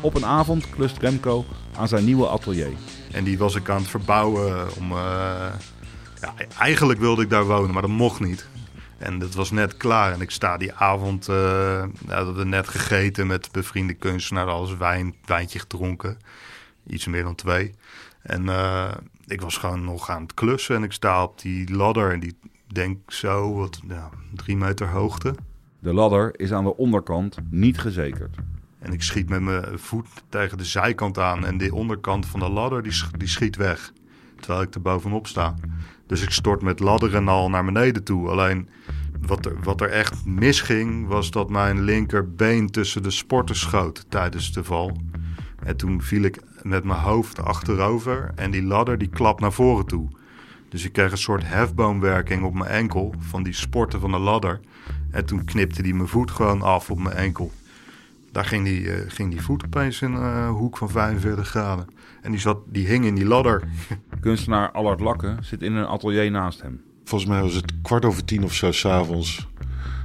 [0.00, 1.44] Op een avond klust Remco
[1.76, 2.72] aan zijn nieuwe atelier.
[3.12, 4.92] En die was ik aan het verbouwen om...
[4.92, 4.98] eh,
[6.20, 8.46] ja, eigenlijk wilde ik daar wonen, maar dat mocht niet.
[8.98, 10.12] En dat was net klaar.
[10.12, 11.26] En ik sta die avond...
[11.26, 14.46] ja, dat we net gegeten met bevriende kunstenaar.
[14.46, 16.18] Alles wijn, wijntje gedronken.
[16.86, 17.74] Iets meer dan twee.
[18.22, 18.94] En eh,
[19.26, 20.76] ik was gewoon nog aan het klussen.
[20.76, 22.12] En ik sta op die ladder.
[22.12, 23.80] En die denk zo, wat,
[24.34, 25.34] drie meter hoogte.
[25.78, 28.36] De ladder is aan de onderkant niet gezekerd.
[28.78, 31.46] En ik schiet met mijn voet tegen de zijkant aan.
[31.46, 33.92] En de onderkant van de ladder die, die schiet weg.
[34.40, 35.54] Terwijl ik er bovenop sta.
[36.06, 38.28] Dus ik stort met ladder en al naar beneden toe.
[38.28, 38.68] Alleen
[39.20, 44.52] wat er, wat er echt misging was dat mijn linkerbeen tussen de sporten schoot tijdens
[44.52, 44.96] de val.
[45.64, 49.86] En toen viel ik met mijn hoofd achterover en die ladder die klapt naar voren
[49.86, 50.08] toe.
[50.68, 54.60] Dus ik kreeg een soort hefboomwerking op mijn enkel van die sporten van de ladder.
[55.10, 57.52] En toen knipte die mijn voet gewoon af op mijn enkel.
[58.32, 61.86] Daar ging die, eh, ging die voet opeens in een hoek van 45 graden.
[62.26, 63.62] En die, zat, die hing in die ladder.
[64.20, 66.80] Kunstenaar Allard Lakke zit in een atelier naast hem.
[67.04, 69.48] Volgens mij was het kwart over tien of zo s'avonds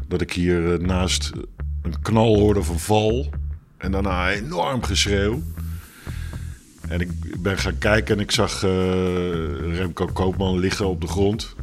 [0.07, 1.31] dat ik hier eh, naast
[1.81, 3.29] een knal hoorde van val.
[3.77, 5.41] En daarna enorm geschreeuw.
[6.88, 8.69] En ik ben gaan kijken en ik zag eh,
[9.75, 11.55] Remco Koopman liggen op de grond.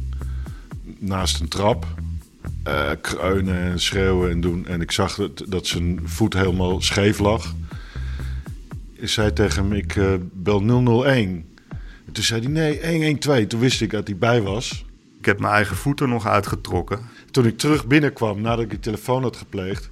[0.97, 1.85] Naast een trap.
[2.63, 4.67] Eh, kreunen en schreeuwen en doen.
[4.67, 7.53] En ik zag dat, dat zijn voet helemaal scheef lag.
[9.01, 11.45] Zei tegen hem, ik eh, bel 001.
[12.05, 13.45] En toen zei hij, nee, 112.
[13.45, 14.85] Toen wist ik dat hij bij was.
[15.19, 16.99] Ik heb mijn eigen voet er nog uitgetrokken.
[17.31, 19.89] Toen ik terug binnenkwam nadat ik de telefoon had gepleegd,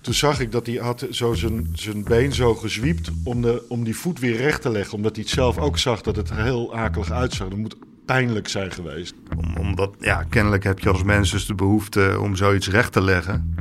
[0.00, 3.84] toen zag ik dat hij had zo zijn, zijn been zo gezwiept om, de, om
[3.84, 4.94] die voet weer recht te leggen.
[4.94, 7.48] Omdat hij het zelf ook zag dat het heel akelig uitzag.
[7.48, 9.14] Dat moet pijnlijk zijn geweest.
[9.36, 13.02] Om, omdat, ja, kennelijk heb je als mens dus de behoefte om zoiets recht te
[13.02, 13.54] leggen.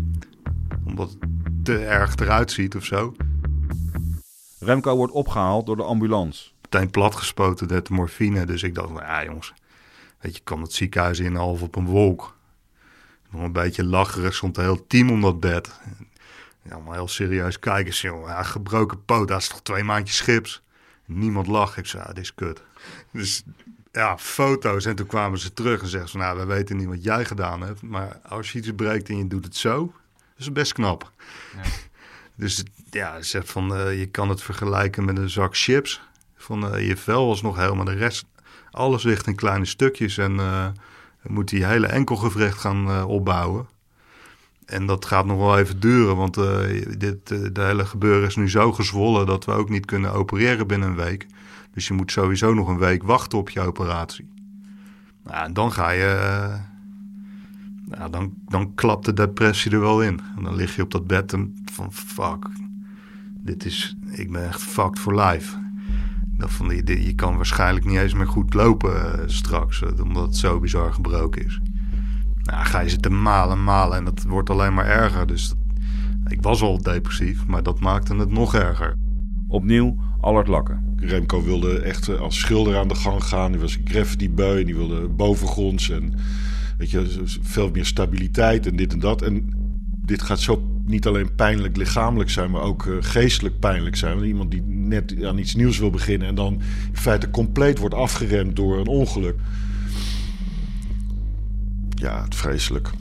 [0.85, 1.29] Omdat het
[1.63, 3.15] te erg eruit ziet of zo.
[4.59, 6.51] Remco wordt opgehaald door de ambulance.
[6.61, 8.45] Meteen platgespoten met de morfine.
[8.45, 9.53] Dus ik dacht, van, ja jongens,
[10.19, 12.37] weet je, kwam het ziekenhuis in half op een wolk.
[13.29, 15.79] Nog een beetje lacherig, stond een heel team om dat bed.
[16.61, 17.93] Ja, maar heel serieus kijken.
[17.93, 20.61] Ze, jongen, ja, gebroken poot, dat is toch twee maandjes schips?
[21.05, 21.77] Niemand lag.
[21.77, 22.63] Ik zei, ja, dit is kut.
[23.11, 23.43] Dus
[23.91, 24.85] ja, foto's.
[24.85, 27.61] En toen kwamen ze terug en zeggen ze, nou, we weten niet wat jij gedaan
[27.61, 27.81] hebt.
[27.81, 29.93] Maar als je iets breekt en je doet het zo,
[30.37, 31.11] is best knap.
[32.39, 36.01] Dus ja, ze zegt van, eh, je kan het vergelijken met een zak chips.
[36.35, 38.25] Van, eh, je vel was nog helemaal de rest.
[38.71, 40.33] Alles ligt in kleine stukjes en
[41.23, 43.67] je moet die hele enkelgewricht gaan opbouwen.
[44.65, 46.33] En dat gaat nog wel even duren, want
[46.99, 50.89] dit, de hele gebeuren is nu zo gezwollen dat we ook niet kunnen opereren binnen
[50.89, 51.25] een week.
[51.73, 54.29] Dus je moet sowieso nog een week wachten op je operatie.
[55.23, 56.77] Nou, en dan ga je.
[57.97, 60.19] Nou, dan, dan klapt de depressie er wel in.
[60.37, 62.47] En dan lig je op dat bed en van fuck.
[63.43, 63.95] Dit is.
[64.11, 65.57] Ik ben echt fucked for life.
[66.37, 70.03] Dat van die, die- je kan waarschijnlijk niet eens meer goed lopen eh, straks, eh,
[70.03, 71.59] omdat het zo bizar gebroken is.
[72.43, 75.27] Nou, ga je zitten malen, malen en dat wordt alleen maar erger.
[75.27, 75.57] Dus dat-
[76.31, 78.95] ik was al depressief, maar dat maakte het nog erger.
[79.47, 80.77] Opnieuw Allard Lakke.
[80.95, 83.51] Remco wilde echt eh, als schilder aan de gang gaan.
[83.51, 86.13] Die was een graffiti-bui en die wilde bovengronds en
[86.79, 89.21] weet je, zo veel meer stabiliteit en dit en dat.
[89.21, 89.49] En
[90.05, 94.13] dit gaat zo niet alleen pijnlijk lichamelijk zijn, maar ook eh, geestelijk pijnlijk zijn.
[94.13, 97.95] Want iemand die net aan iets nieuws wil beginnen en dan in feite compleet wordt
[97.95, 99.35] afgeremd door een ongeluk.
[101.89, 102.91] Ja, het vreselijk.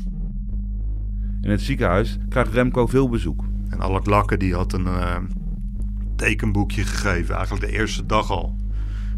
[1.43, 3.45] In het ziekenhuis krijgt Remco veel bezoek.
[3.69, 5.17] En Allard Lakke die had een eh,
[6.17, 8.57] tekenboekje gegeven, eigenlijk de eerste dag al.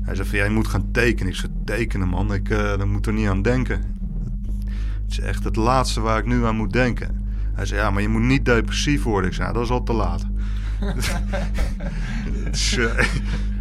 [0.02, 1.32] Hij zei van, jij moet gaan tekenen.
[1.32, 3.98] Ik zei, tekenen man, ik eh, daar moet er niet aan denken.
[5.10, 7.24] Het is echt het laatste waar ik nu aan moet denken.
[7.54, 9.30] Hij zei, ja, maar je moet niet depressief worden.
[9.30, 10.26] Ik zei, ja, dat is al te laat.
[12.50, 13.04] dus, eh,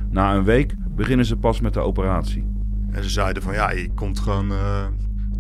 [0.10, 2.46] Na een week beginnen ze pas met de operatie.
[2.92, 4.52] en ze zeiden van, ja, je komt gewoon...
[4.52, 4.86] eh,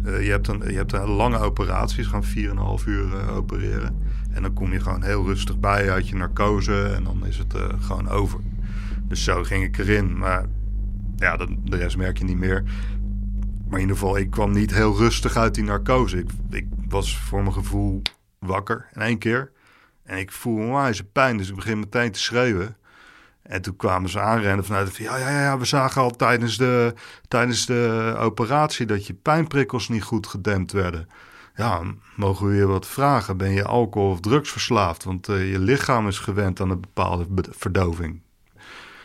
[0.05, 3.95] Eh, je, hebt een, je hebt een lange operaties, gaan 4,5 uur eh, opereren.
[4.31, 7.53] En dan kom je gewoon heel rustig bij uit je narcose en dan is het
[7.53, 8.39] eh, gewoon over.
[9.07, 10.17] Dus zo ging ik erin.
[10.17, 10.45] Maar
[11.15, 12.63] ja, de, de rest merk je niet meer.
[13.69, 16.25] Maar in ieder geval, ik kwam niet heel rustig uit die narcose.
[16.49, 18.01] Ik, was voor mijn gevoel
[18.39, 19.51] wakker in één keer.
[20.03, 22.77] En ik voel onwijs pijn, dus ik begin meteen te schreeuwen.
[23.41, 25.05] En toen kwamen ze aanrennen vanuit van...
[25.05, 26.93] Ja, ja, ja, we zagen al tijdens de,
[27.27, 28.85] tijdens de operatie...
[28.85, 31.07] dat je pijnprikkels niet goed gedempt werden.
[31.55, 31.81] Ja,
[32.15, 33.37] mogen we je wat vragen?
[33.37, 35.03] Ben je alcohol- of drugsverslaafd?
[35.03, 38.21] Want eh, je lichaam is gewend aan een bepaalde be- verdoving.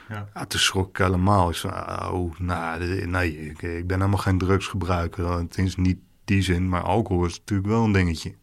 [0.08, 0.28] Ja.
[0.34, 1.48] Ja, toen schrok ik helemaal.
[1.48, 1.72] Ik zei,
[2.12, 5.30] oh, nou, nee, ik, ik ben helemaal geen drugsgebruiker.
[5.30, 8.34] Het is niet die zin, maar alcohol is natuurlijk wel een dingetje.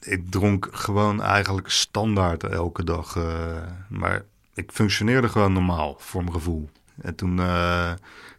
[0.00, 3.16] Ik dronk gewoon eigenlijk standaard elke dag.
[3.16, 6.70] eh, maar ik functioneerde gewoon normaal, voor mijn gevoel.
[7.00, 7.92] En toen eh,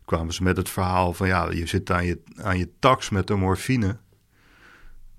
[0.06, 1.28] kwamen ze met het verhaal van...
[1.28, 3.98] ja, je zit aan je, aan je tax met de morfine...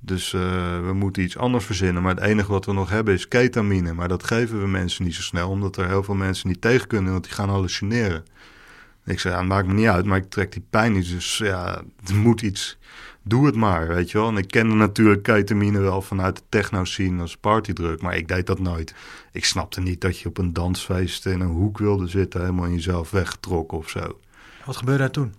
[0.01, 0.41] Dus eh,
[0.81, 2.03] we moeten iets anders verzinnen.
[2.03, 3.93] Maar het enige wat we nog hebben is ketamine.
[3.93, 6.87] Maar dat geven we mensen niet zo snel, omdat er heel veel mensen niet tegen
[6.87, 8.25] kunnen, want die gaan hallucineren.
[9.05, 11.09] Ik zei, ja, maakt me niet uit, maar ik trek die pijn niet.
[11.09, 12.79] Dus ja, er moet iets.
[13.23, 14.29] Doe het maar, weet je wel.
[14.29, 18.59] En ik kende natuurlijk ketamine wel vanuit de techno-scene als partydruk, maar ik deed dat
[18.59, 18.95] nooit.
[19.33, 22.75] Ik snapte niet dat je op een dansfeest in een hoek wilde zitten, helemaal in
[22.75, 24.19] jezelf weggetrokken of zo.
[24.65, 25.35] Wat gebeurde er toen?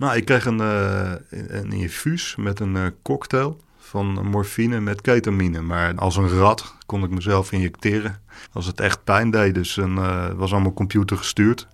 [0.00, 5.60] Nou, ik kreeg een, eh, een infuus met een eh, cocktail van morfine met ketamine.
[5.60, 9.54] Maar als een rat kon ik mezelf injecteren als het echt pijn deed.
[9.54, 11.68] Dus een, eh, het was allemaal computer gestuurd.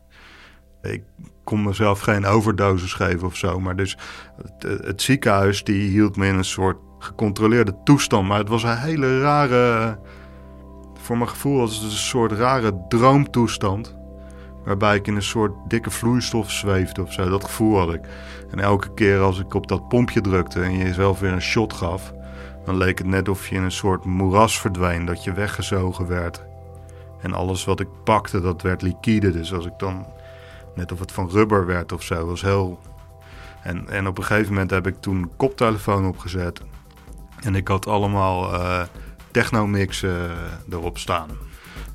[0.83, 1.03] Ik
[1.45, 3.61] kon mezelf geen overdosis geven of zo.
[3.61, 3.97] Maar dus
[4.43, 8.29] het, het ziekenhuis die hield me in een soort gecontroleerde toestand.
[8.29, 9.99] Maar het was een hele rare...
[10.95, 13.97] Voor mijn gevoel was het een soort rare droomtoestand.
[14.67, 17.29] Waarbij ik in een soort dikke vloeistof zweefde of zo.
[17.29, 18.01] Dat gevoel had ik.
[18.51, 21.73] En elke keer als ik op dat pompje drukte en je jezelf weer een shot
[21.73, 22.13] gaf,
[22.65, 26.45] dan leek het net of je in een soort moeras verdween, dat je weggezogen werd.
[27.21, 29.31] En alles wat ik pakte, dat werd liquide.
[29.31, 30.07] Dus als ik dan,
[30.75, 32.81] net of het van rubber werd of zo, was heel.
[33.63, 36.61] En, en op een gegeven moment heb ik toen koptelefoon opgezet.
[37.43, 38.83] En ik had allemaal eh
[39.31, 40.31] technomixen
[40.71, 41.29] erop staan.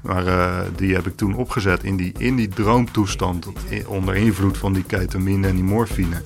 [0.01, 3.47] Maar eh, die heb ik toen opgezet in die, in die droomtoestand.
[3.87, 6.21] onder invloed van die ketamine en die morfine.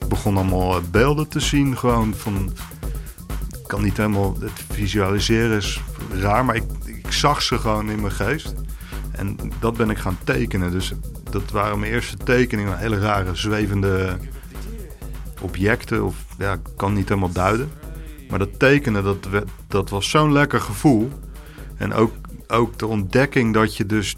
[0.00, 1.78] Ik begon allemaal eh, beelden te zien.
[1.78, 2.52] Gewoon van.
[3.60, 4.36] Ik kan niet helemaal.
[4.40, 5.80] Het visualiseren is
[6.12, 8.54] raar, maar ik, ik zag ze gewoon in mijn geest.
[9.12, 10.70] En dat ben ik gaan tekenen.
[10.70, 10.92] Dus
[11.30, 12.78] dat waren mijn eerste tekeningen.
[12.78, 14.16] Hele rare zwevende
[15.40, 16.04] objecten.
[16.04, 17.70] Of ja, ik kan niet helemaal duiden.
[18.28, 19.28] Maar dat tekenen, dat,
[19.68, 21.10] dat was zo'n lekker gevoel.
[21.76, 22.12] En ook,
[22.46, 24.16] ook de ontdekking dat je dus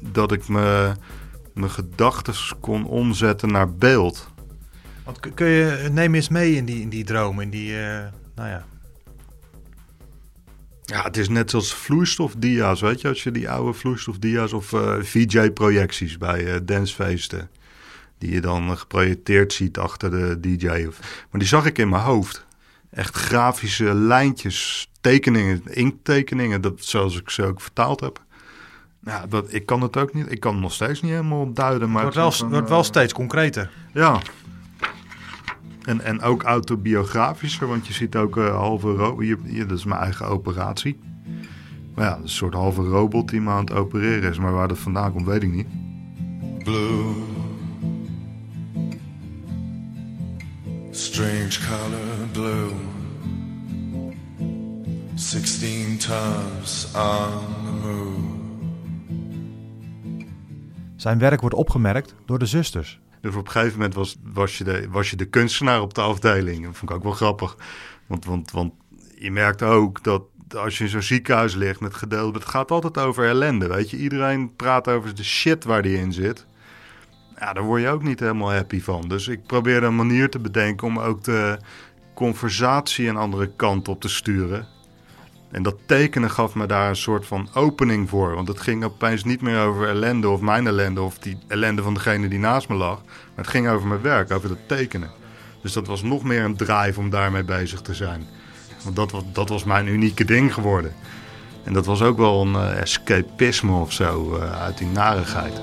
[0.00, 0.92] dat ik me,
[1.54, 4.28] mijn gedachten kon omzetten naar beeld.
[5.04, 8.04] Want kun- je, neem eens mee in die, in die droom, in die, eh,
[8.34, 8.64] nou ja.
[10.84, 14.94] Ja, het is net zoals vloeistofdia's, weet je, als je die oude vloeistofdia's of eh,
[15.00, 17.50] VJ-projecties bij eh dancefeesten,
[18.22, 20.84] die je dan geprojecteerd ziet achter de DJ.
[20.88, 22.46] Of, maar die zag ik in mijn hoofd.
[22.90, 28.22] Echt grafische lijntjes, tekeningen, inkttekeningen, dat, zoals ik ze ook vertaald heb.
[29.04, 31.90] Ja, dat, ik kan het ook niet, ik kan het nog steeds niet helemaal duiden.
[31.90, 33.70] Maar Het wordt wel, een, wordt wel eh, steeds concreter.
[33.92, 34.20] Ja.
[35.84, 39.84] En, en ook autobiografischer, want je ziet ook eh halve ro- hier, hier, dat is
[39.84, 40.98] mijn eigen operatie.
[41.94, 44.38] Maar ja, een soort halve robot die me aan het opereren is.
[44.38, 45.66] Maar waar dat vandaan komt, weet ik niet.
[46.64, 47.14] Blue.
[51.52, 52.72] Strange color blue.
[55.14, 58.40] 16 tons on the move.
[60.96, 63.00] Zijn werk wordt opgemerkt door de zusters.
[63.20, 66.00] Dus op een gegeven moment was, was, je de, was je de kunstenaar op de
[66.00, 66.64] afdeling.
[66.64, 67.56] Dat vond ik ook wel grappig.
[68.06, 68.72] Want, want, want
[69.18, 70.22] je merkt ook dat
[70.56, 72.38] als je in zo'n ziekenhuis ligt met gedeelte...
[72.38, 73.96] Het gaat altijd over ellende, weet je.
[73.96, 76.46] Iedereen praat over de shit waar die in zit.
[77.42, 79.08] Ja, daar word je ook niet helemaal happy van.
[79.08, 81.58] Dus ik probeerde een manier te bedenken om ook de
[82.14, 84.66] conversatie een andere kant op te sturen.
[85.50, 88.34] En dat tekenen gaf me daar een soort van opening voor.
[88.34, 91.94] Want het ging opeens niet meer over ellende of mijn ellende of die ellende van
[91.94, 93.02] degene die naast me lag.
[93.04, 95.10] Maar het ging over mijn werk, over dat tekenen.
[95.62, 98.26] Dus dat was nog meer een drive om daarmee bezig te zijn.
[98.84, 100.92] Want dat was, dat was mijn unieke ding geworden.
[101.64, 105.60] En dat was ook wel een eh, escapisme of zo eh, uit die narigheid.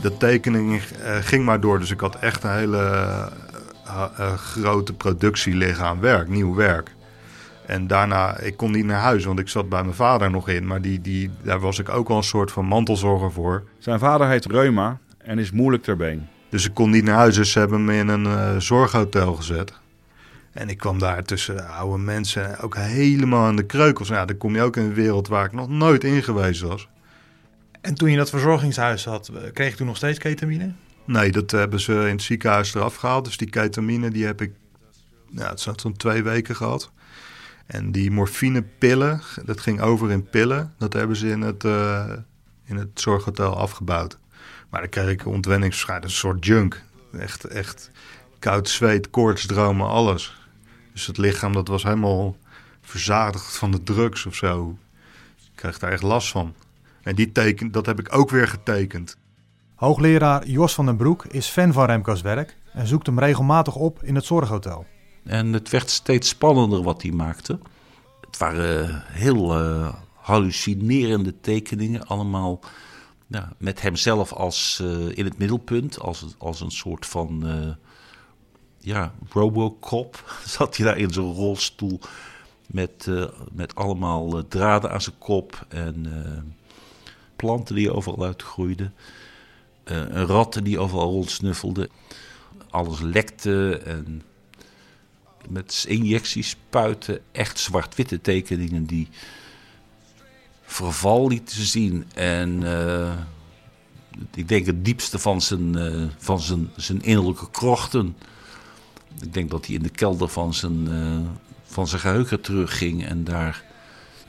[0.00, 1.78] Dat tekening eh, ging maar door.
[1.78, 2.78] Dus ik had echt een hele
[3.84, 6.90] eh, eh, grote productie liggen aan werk, nieuw werk.
[7.66, 10.66] En daarna, ik kon niet naar huis, want ik zat bij mijn vader nog in.
[10.66, 13.62] Maar die, die, daar was ik ook wel een soort van mantelzorger voor.
[13.78, 16.28] Zijn vader heeft reuma en is moeilijk ter been.
[16.48, 19.72] Dus ik kon niet naar huis, dus ze hebben me in een zorghotel gezet.
[20.52, 24.08] En ik kwam daar tussen oude mensen, ook helemaal aan de kreukels.
[24.08, 26.60] Nou, ja, dan kom je ook in een wereld waar ik nog nooit in geweest
[26.60, 26.88] was.
[27.80, 30.72] En toen je dat verzorgingshuis had, eh, kreeg je toen nog steeds ketamine?
[31.04, 33.24] Nee, dat hebben ze in het ziekenhuis eraf gehaald.
[33.24, 34.52] Dus die ketamine, die heb ik,
[35.30, 36.90] ja, het zat zo'n twee weken gehad.
[37.66, 40.74] En die morfinepillen, dat ging over in pillen.
[40.78, 42.12] Dat hebben ze in het, eh,
[42.64, 44.18] in het zorghotel afgebouwd.
[44.70, 46.82] Maar dan kreeg ik ontwenningsverschijnselen, een soort junk.
[47.12, 47.90] Echt, echt
[48.38, 50.36] koud zweet, koortsdromen, alles.
[50.92, 52.36] Dus het lichaam dat was helemaal
[52.80, 54.78] verzadigd van de drugs of zo.
[55.36, 56.54] Ik kreeg daar echt last van.
[57.02, 59.16] En die teken, dat heb ik ook weer getekend.
[59.74, 64.02] Hoogleraar Jos van den Broek is fan van Remco's werk en zoekt hem regelmatig op
[64.02, 64.86] in het zorghotel.
[65.24, 67.58] En het werd steeds spannender wat hij maakte.
[68.20, 72.60] Het waren heel eh, hallucinerende tekeningen, allemaal
[73.26, 77.70] ja, met hemzelf als eh, in het middelpunt, als, als een soort van eh,
[78.78, 80.32] ja, Robocop.
[80.56, 82.00] Zat hij daar in zijn rolstoel
[82.66, 86.42] met, eh, met allemaal draden aan zijn kop en eh,
[87.40, 88.94] planten die overal uitgroeiden.
[89.84, 91.88] Eh, een ratten die overal rondsnuffelden.
[92.70, 94.22] Alles lekte en
[95.48, 97.20] met injecties spuiten.
[97.32, 99.08] Echt zwart-witte tekeningen die
[100.64, 102.06] verval lieten zien.
[102.14, 103.12] En eh,
[104.34, 108.16] ik denk het diepste van zijn, eh, van zijn, zijn innerlijke krochten.
[109.20, 111.18] Ik denk dat hij in de kelder van zijn, eh,
[111.64, 113.68] van zijn geheugen terugging en daar...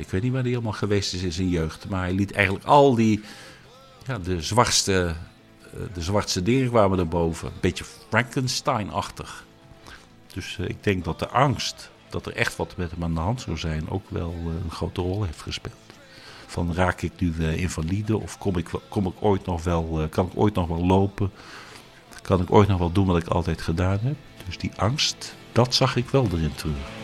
[0.01, 1.89] Ik weet niet waar hij allemaal geweest is in zijn jeugd.
[1.89, 3.21] Maar hij liet eigenlijk al die...
[4.05, 5.15] Ja, de zwartste,
[5.73, 7.47] eh, de zwartste dingen kwamen erboven.
[7.47, 9.45] Een beetje Frankenstein-achtig.
[10.33, 13.19] Dus eh, ik denk dat de angst dat er echt wat met hem aan de
[13.19, 13.89] hand zou zijn...
[13.89, 15.75] ook wel eh, een grote rol heeft gespeeld.
[16.47, 20.31] Van raak ik nu invalide of kom ik, kom ik ooit nog wel, kan ik
[20.35, 21.31] ooit nog wel lopen?
[22.21, 24.15] Kan ik ooit nog wel doen wat ik altijd gedaan heb?
[24.45, 27.00] Dus die angst, dat zag ik wel erin terug.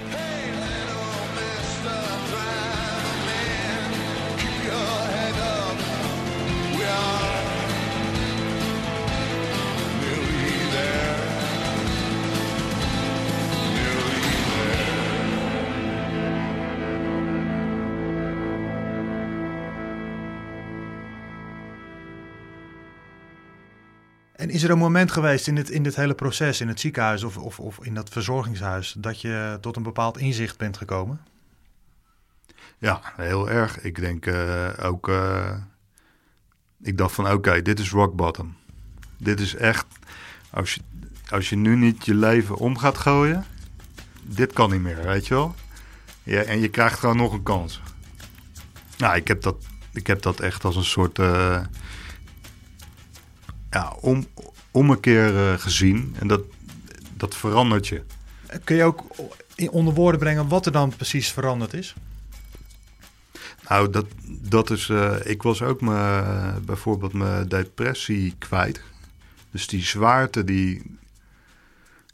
[24.37, 27.23] En is er een moment geweest in dit, in dit hele proces, in het ziekenhuis
[27.23, 31.21] of, of, of in dat verzorgingshuis, dat je tot een bepaald inzicht bent gekomen?
[32.77, 33.81] Ja, heel erg.
[33.81, 35.09] Ik denk eh, ook.
[35.09, 35.51] eh,
[36.81, 38.55] ik dacht van oké, dit is rock bottom.
[39.17, 39.85] Dit is echt.
[40.49, 40.81] Als je,
[41.29, 43.45] als je nu niet je leven om gaat gooien.
[44.21, 45.55] Dit kan niet meer, weet je wel.
[46.23, 47.81] Ja, en je krijgt gewoon nog een kans.
[48.97, 49.55] Nou, ik heb dat,
[49.93, 51.19] ik heb dat echt als een soort.
[51.19, 51.61] eh,
[53.77, 54.25] ja, om,
[54.71, 56.15] om een keer eh, gezien.
[56.19, 56.41] En dat,
[57.17, 58.03] dat verandert je.
[58.63, 59.03] Kun je ook
[59.55, 61.95] in- onder woorden brengen wat er dan precies veranderd is?
[63.69, 64.89] Nou, dat, dat is.
[64.89, 66.23] eh, ik was ook me,
[66.65, 68.81] bijvoorbeeld mijn depressie kwijt.
[69.51, 70.97] Dus die zwaarte, die,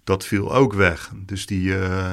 [0.04, 1.12] dat viel ook weg.
[1.16, 2.12] Dus die, eh,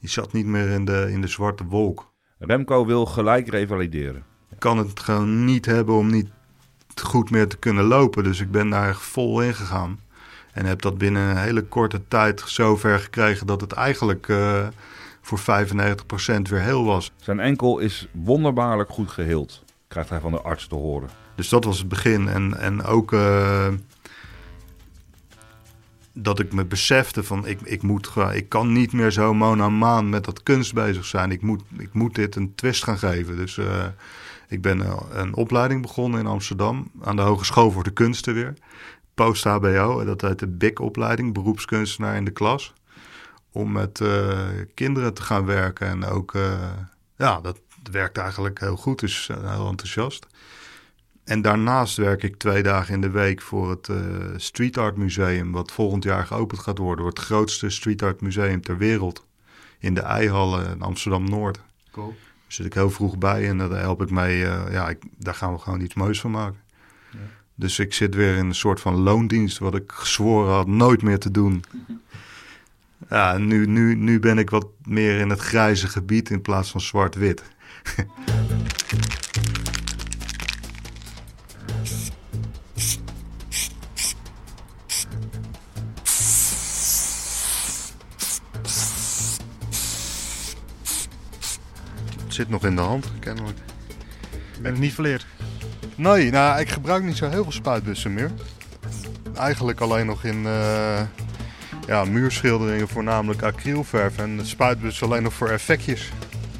[0.00, 2.12] die zat niet meer in de, in de zwarte wolk.
[2.38, 4.24] Remco wil gelijk revalideren.
[4.50, 6.28] Ik kan het gewoon niet hebben om niet
[7.00, 8.24] goed meer te kunnen lopen.
[8.24, 10.00] Dus ik ben daar vol in gegaan.
[10.52, 14.66] En heb dat binnen een hele korte tijd zo ver gekregen dat het eigenlijk eh,
[15.20, 15.42] voor 95%
[16.42, 17.12] weer heel was.
[17.16, 21.08] Zijn enkel is wonderbaarlijk goed geheeld, krijgt hij van de arts te horen.
[21.34, 22.28] Dus dat was het begin.
[22.28, 23.68] En, en ook eh,
[26.12, 30.24] dat ik me besefte van ik, ik, moet, ik kan niet meer zo monomaan met
[30.24, 31.30] dat kunst bezig zijn.
[31.30, 33.36] Ik moet, ik moet dit een twist gaan geven.
[33.36, 33.84] Dus eh,
[34.48, 38.54] ik ben eh, een opleiding begonnen in Amsterdam aan de Hogeschool voor de Kunsten weer.
[39.14, 42.72] Post-HBO, dat heet de BIC-opleiding, beroepskunstenaar in de klas.
[43.52, 45.86] Om met eh, kinderen te gaan werken.
[45.86, 46.72] En ook, eh,
[47.16, 49.00] ja, dat werkt eigenlijk heel goed.
[49.00, 50.26] Dus heel enthousiast.
[51.26, 53.96] En daarnaast werk ik twee dagen in de week voor het eh,
[54.36, 57.02] Street Art Museum, wat volgend jaar geopend gaat worden.
[57.02, 59.26] Wordt het grootste street art museum ter wereld.
[59.78, 61.60] In de Eihallen in Amsterdam-Noord.
[61.92, 62.14] Cool.
[62.46, 64.44] Zit ik heel vroeg bij en daar help ik mee.
[64.46, 66.60] eh, ja, ik, daar gaan we gewoon iets moois van maken.
[67.54, 71.18] Dus ik zit weer in een soort van loondienst, wat ik gezworen had nooit meer
[71.18, 71.64] te doen.
[73.10, 76.80] Ja, nu, nu, nu ben ik wat meer in het grijze gebied in plaats van
[76.80, 77.42] zwart-wit.
[92.36, 93.58] zit nog in de hand, kennelijk.
[94.60, 95.26] Ben ik niet verleerd.
[95.94, 98.30] Nee, nou, ik gebruik niet zo heel veel spuitbussen meer.
[99.34, 101.00] Eigenlijk alleen nog in eh,
[101.86, 104.18] ja, muurschilderingen, voornamelijk acrylverf.
[104.18, 106.10] En de spuitbus alleen nog voor effectjes.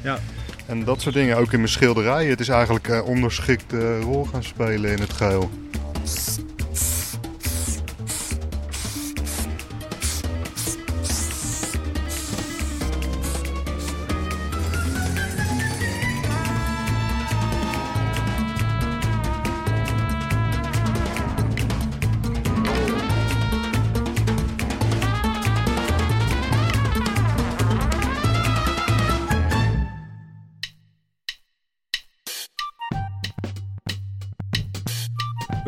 [0.01, 0.19] Ja.
[0.65, 2.29] En dat soort dingen, ook in mijn schilderijen.
[2.29, 5.49] Het is eigenlijk een onderschikte rol gaan spelen in het geheel.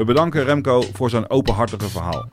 [0.09, 2.29] Bedanken Remco voor zijn openhartige verhaal.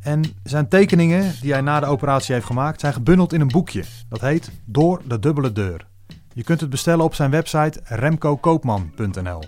[0.00, 3.84] En zijn tekeningen die hij na de operatie heeft gemaakt zijn gebundeld in een boekje.
[4.08, 5.86] Dat heet Door de Dubbele Deur.
[6.32, 9.42] Je kunt het bestellen op zijn website remcokoopman.nl.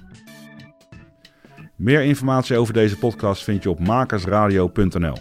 [1.76, 5.16] Meer informatie over deze podcast vind je op makersradio.nl.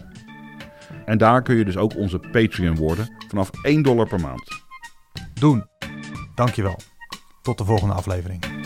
[1.05, 4.63] En daar kun je dus ook onze Patreon worden vanaf 1 dollar per maand.
[5.34, 5.65] Doen.
[6.36, 6.80] Dankjewel.
[7.41, 8.61] Tot de volgende aflevering.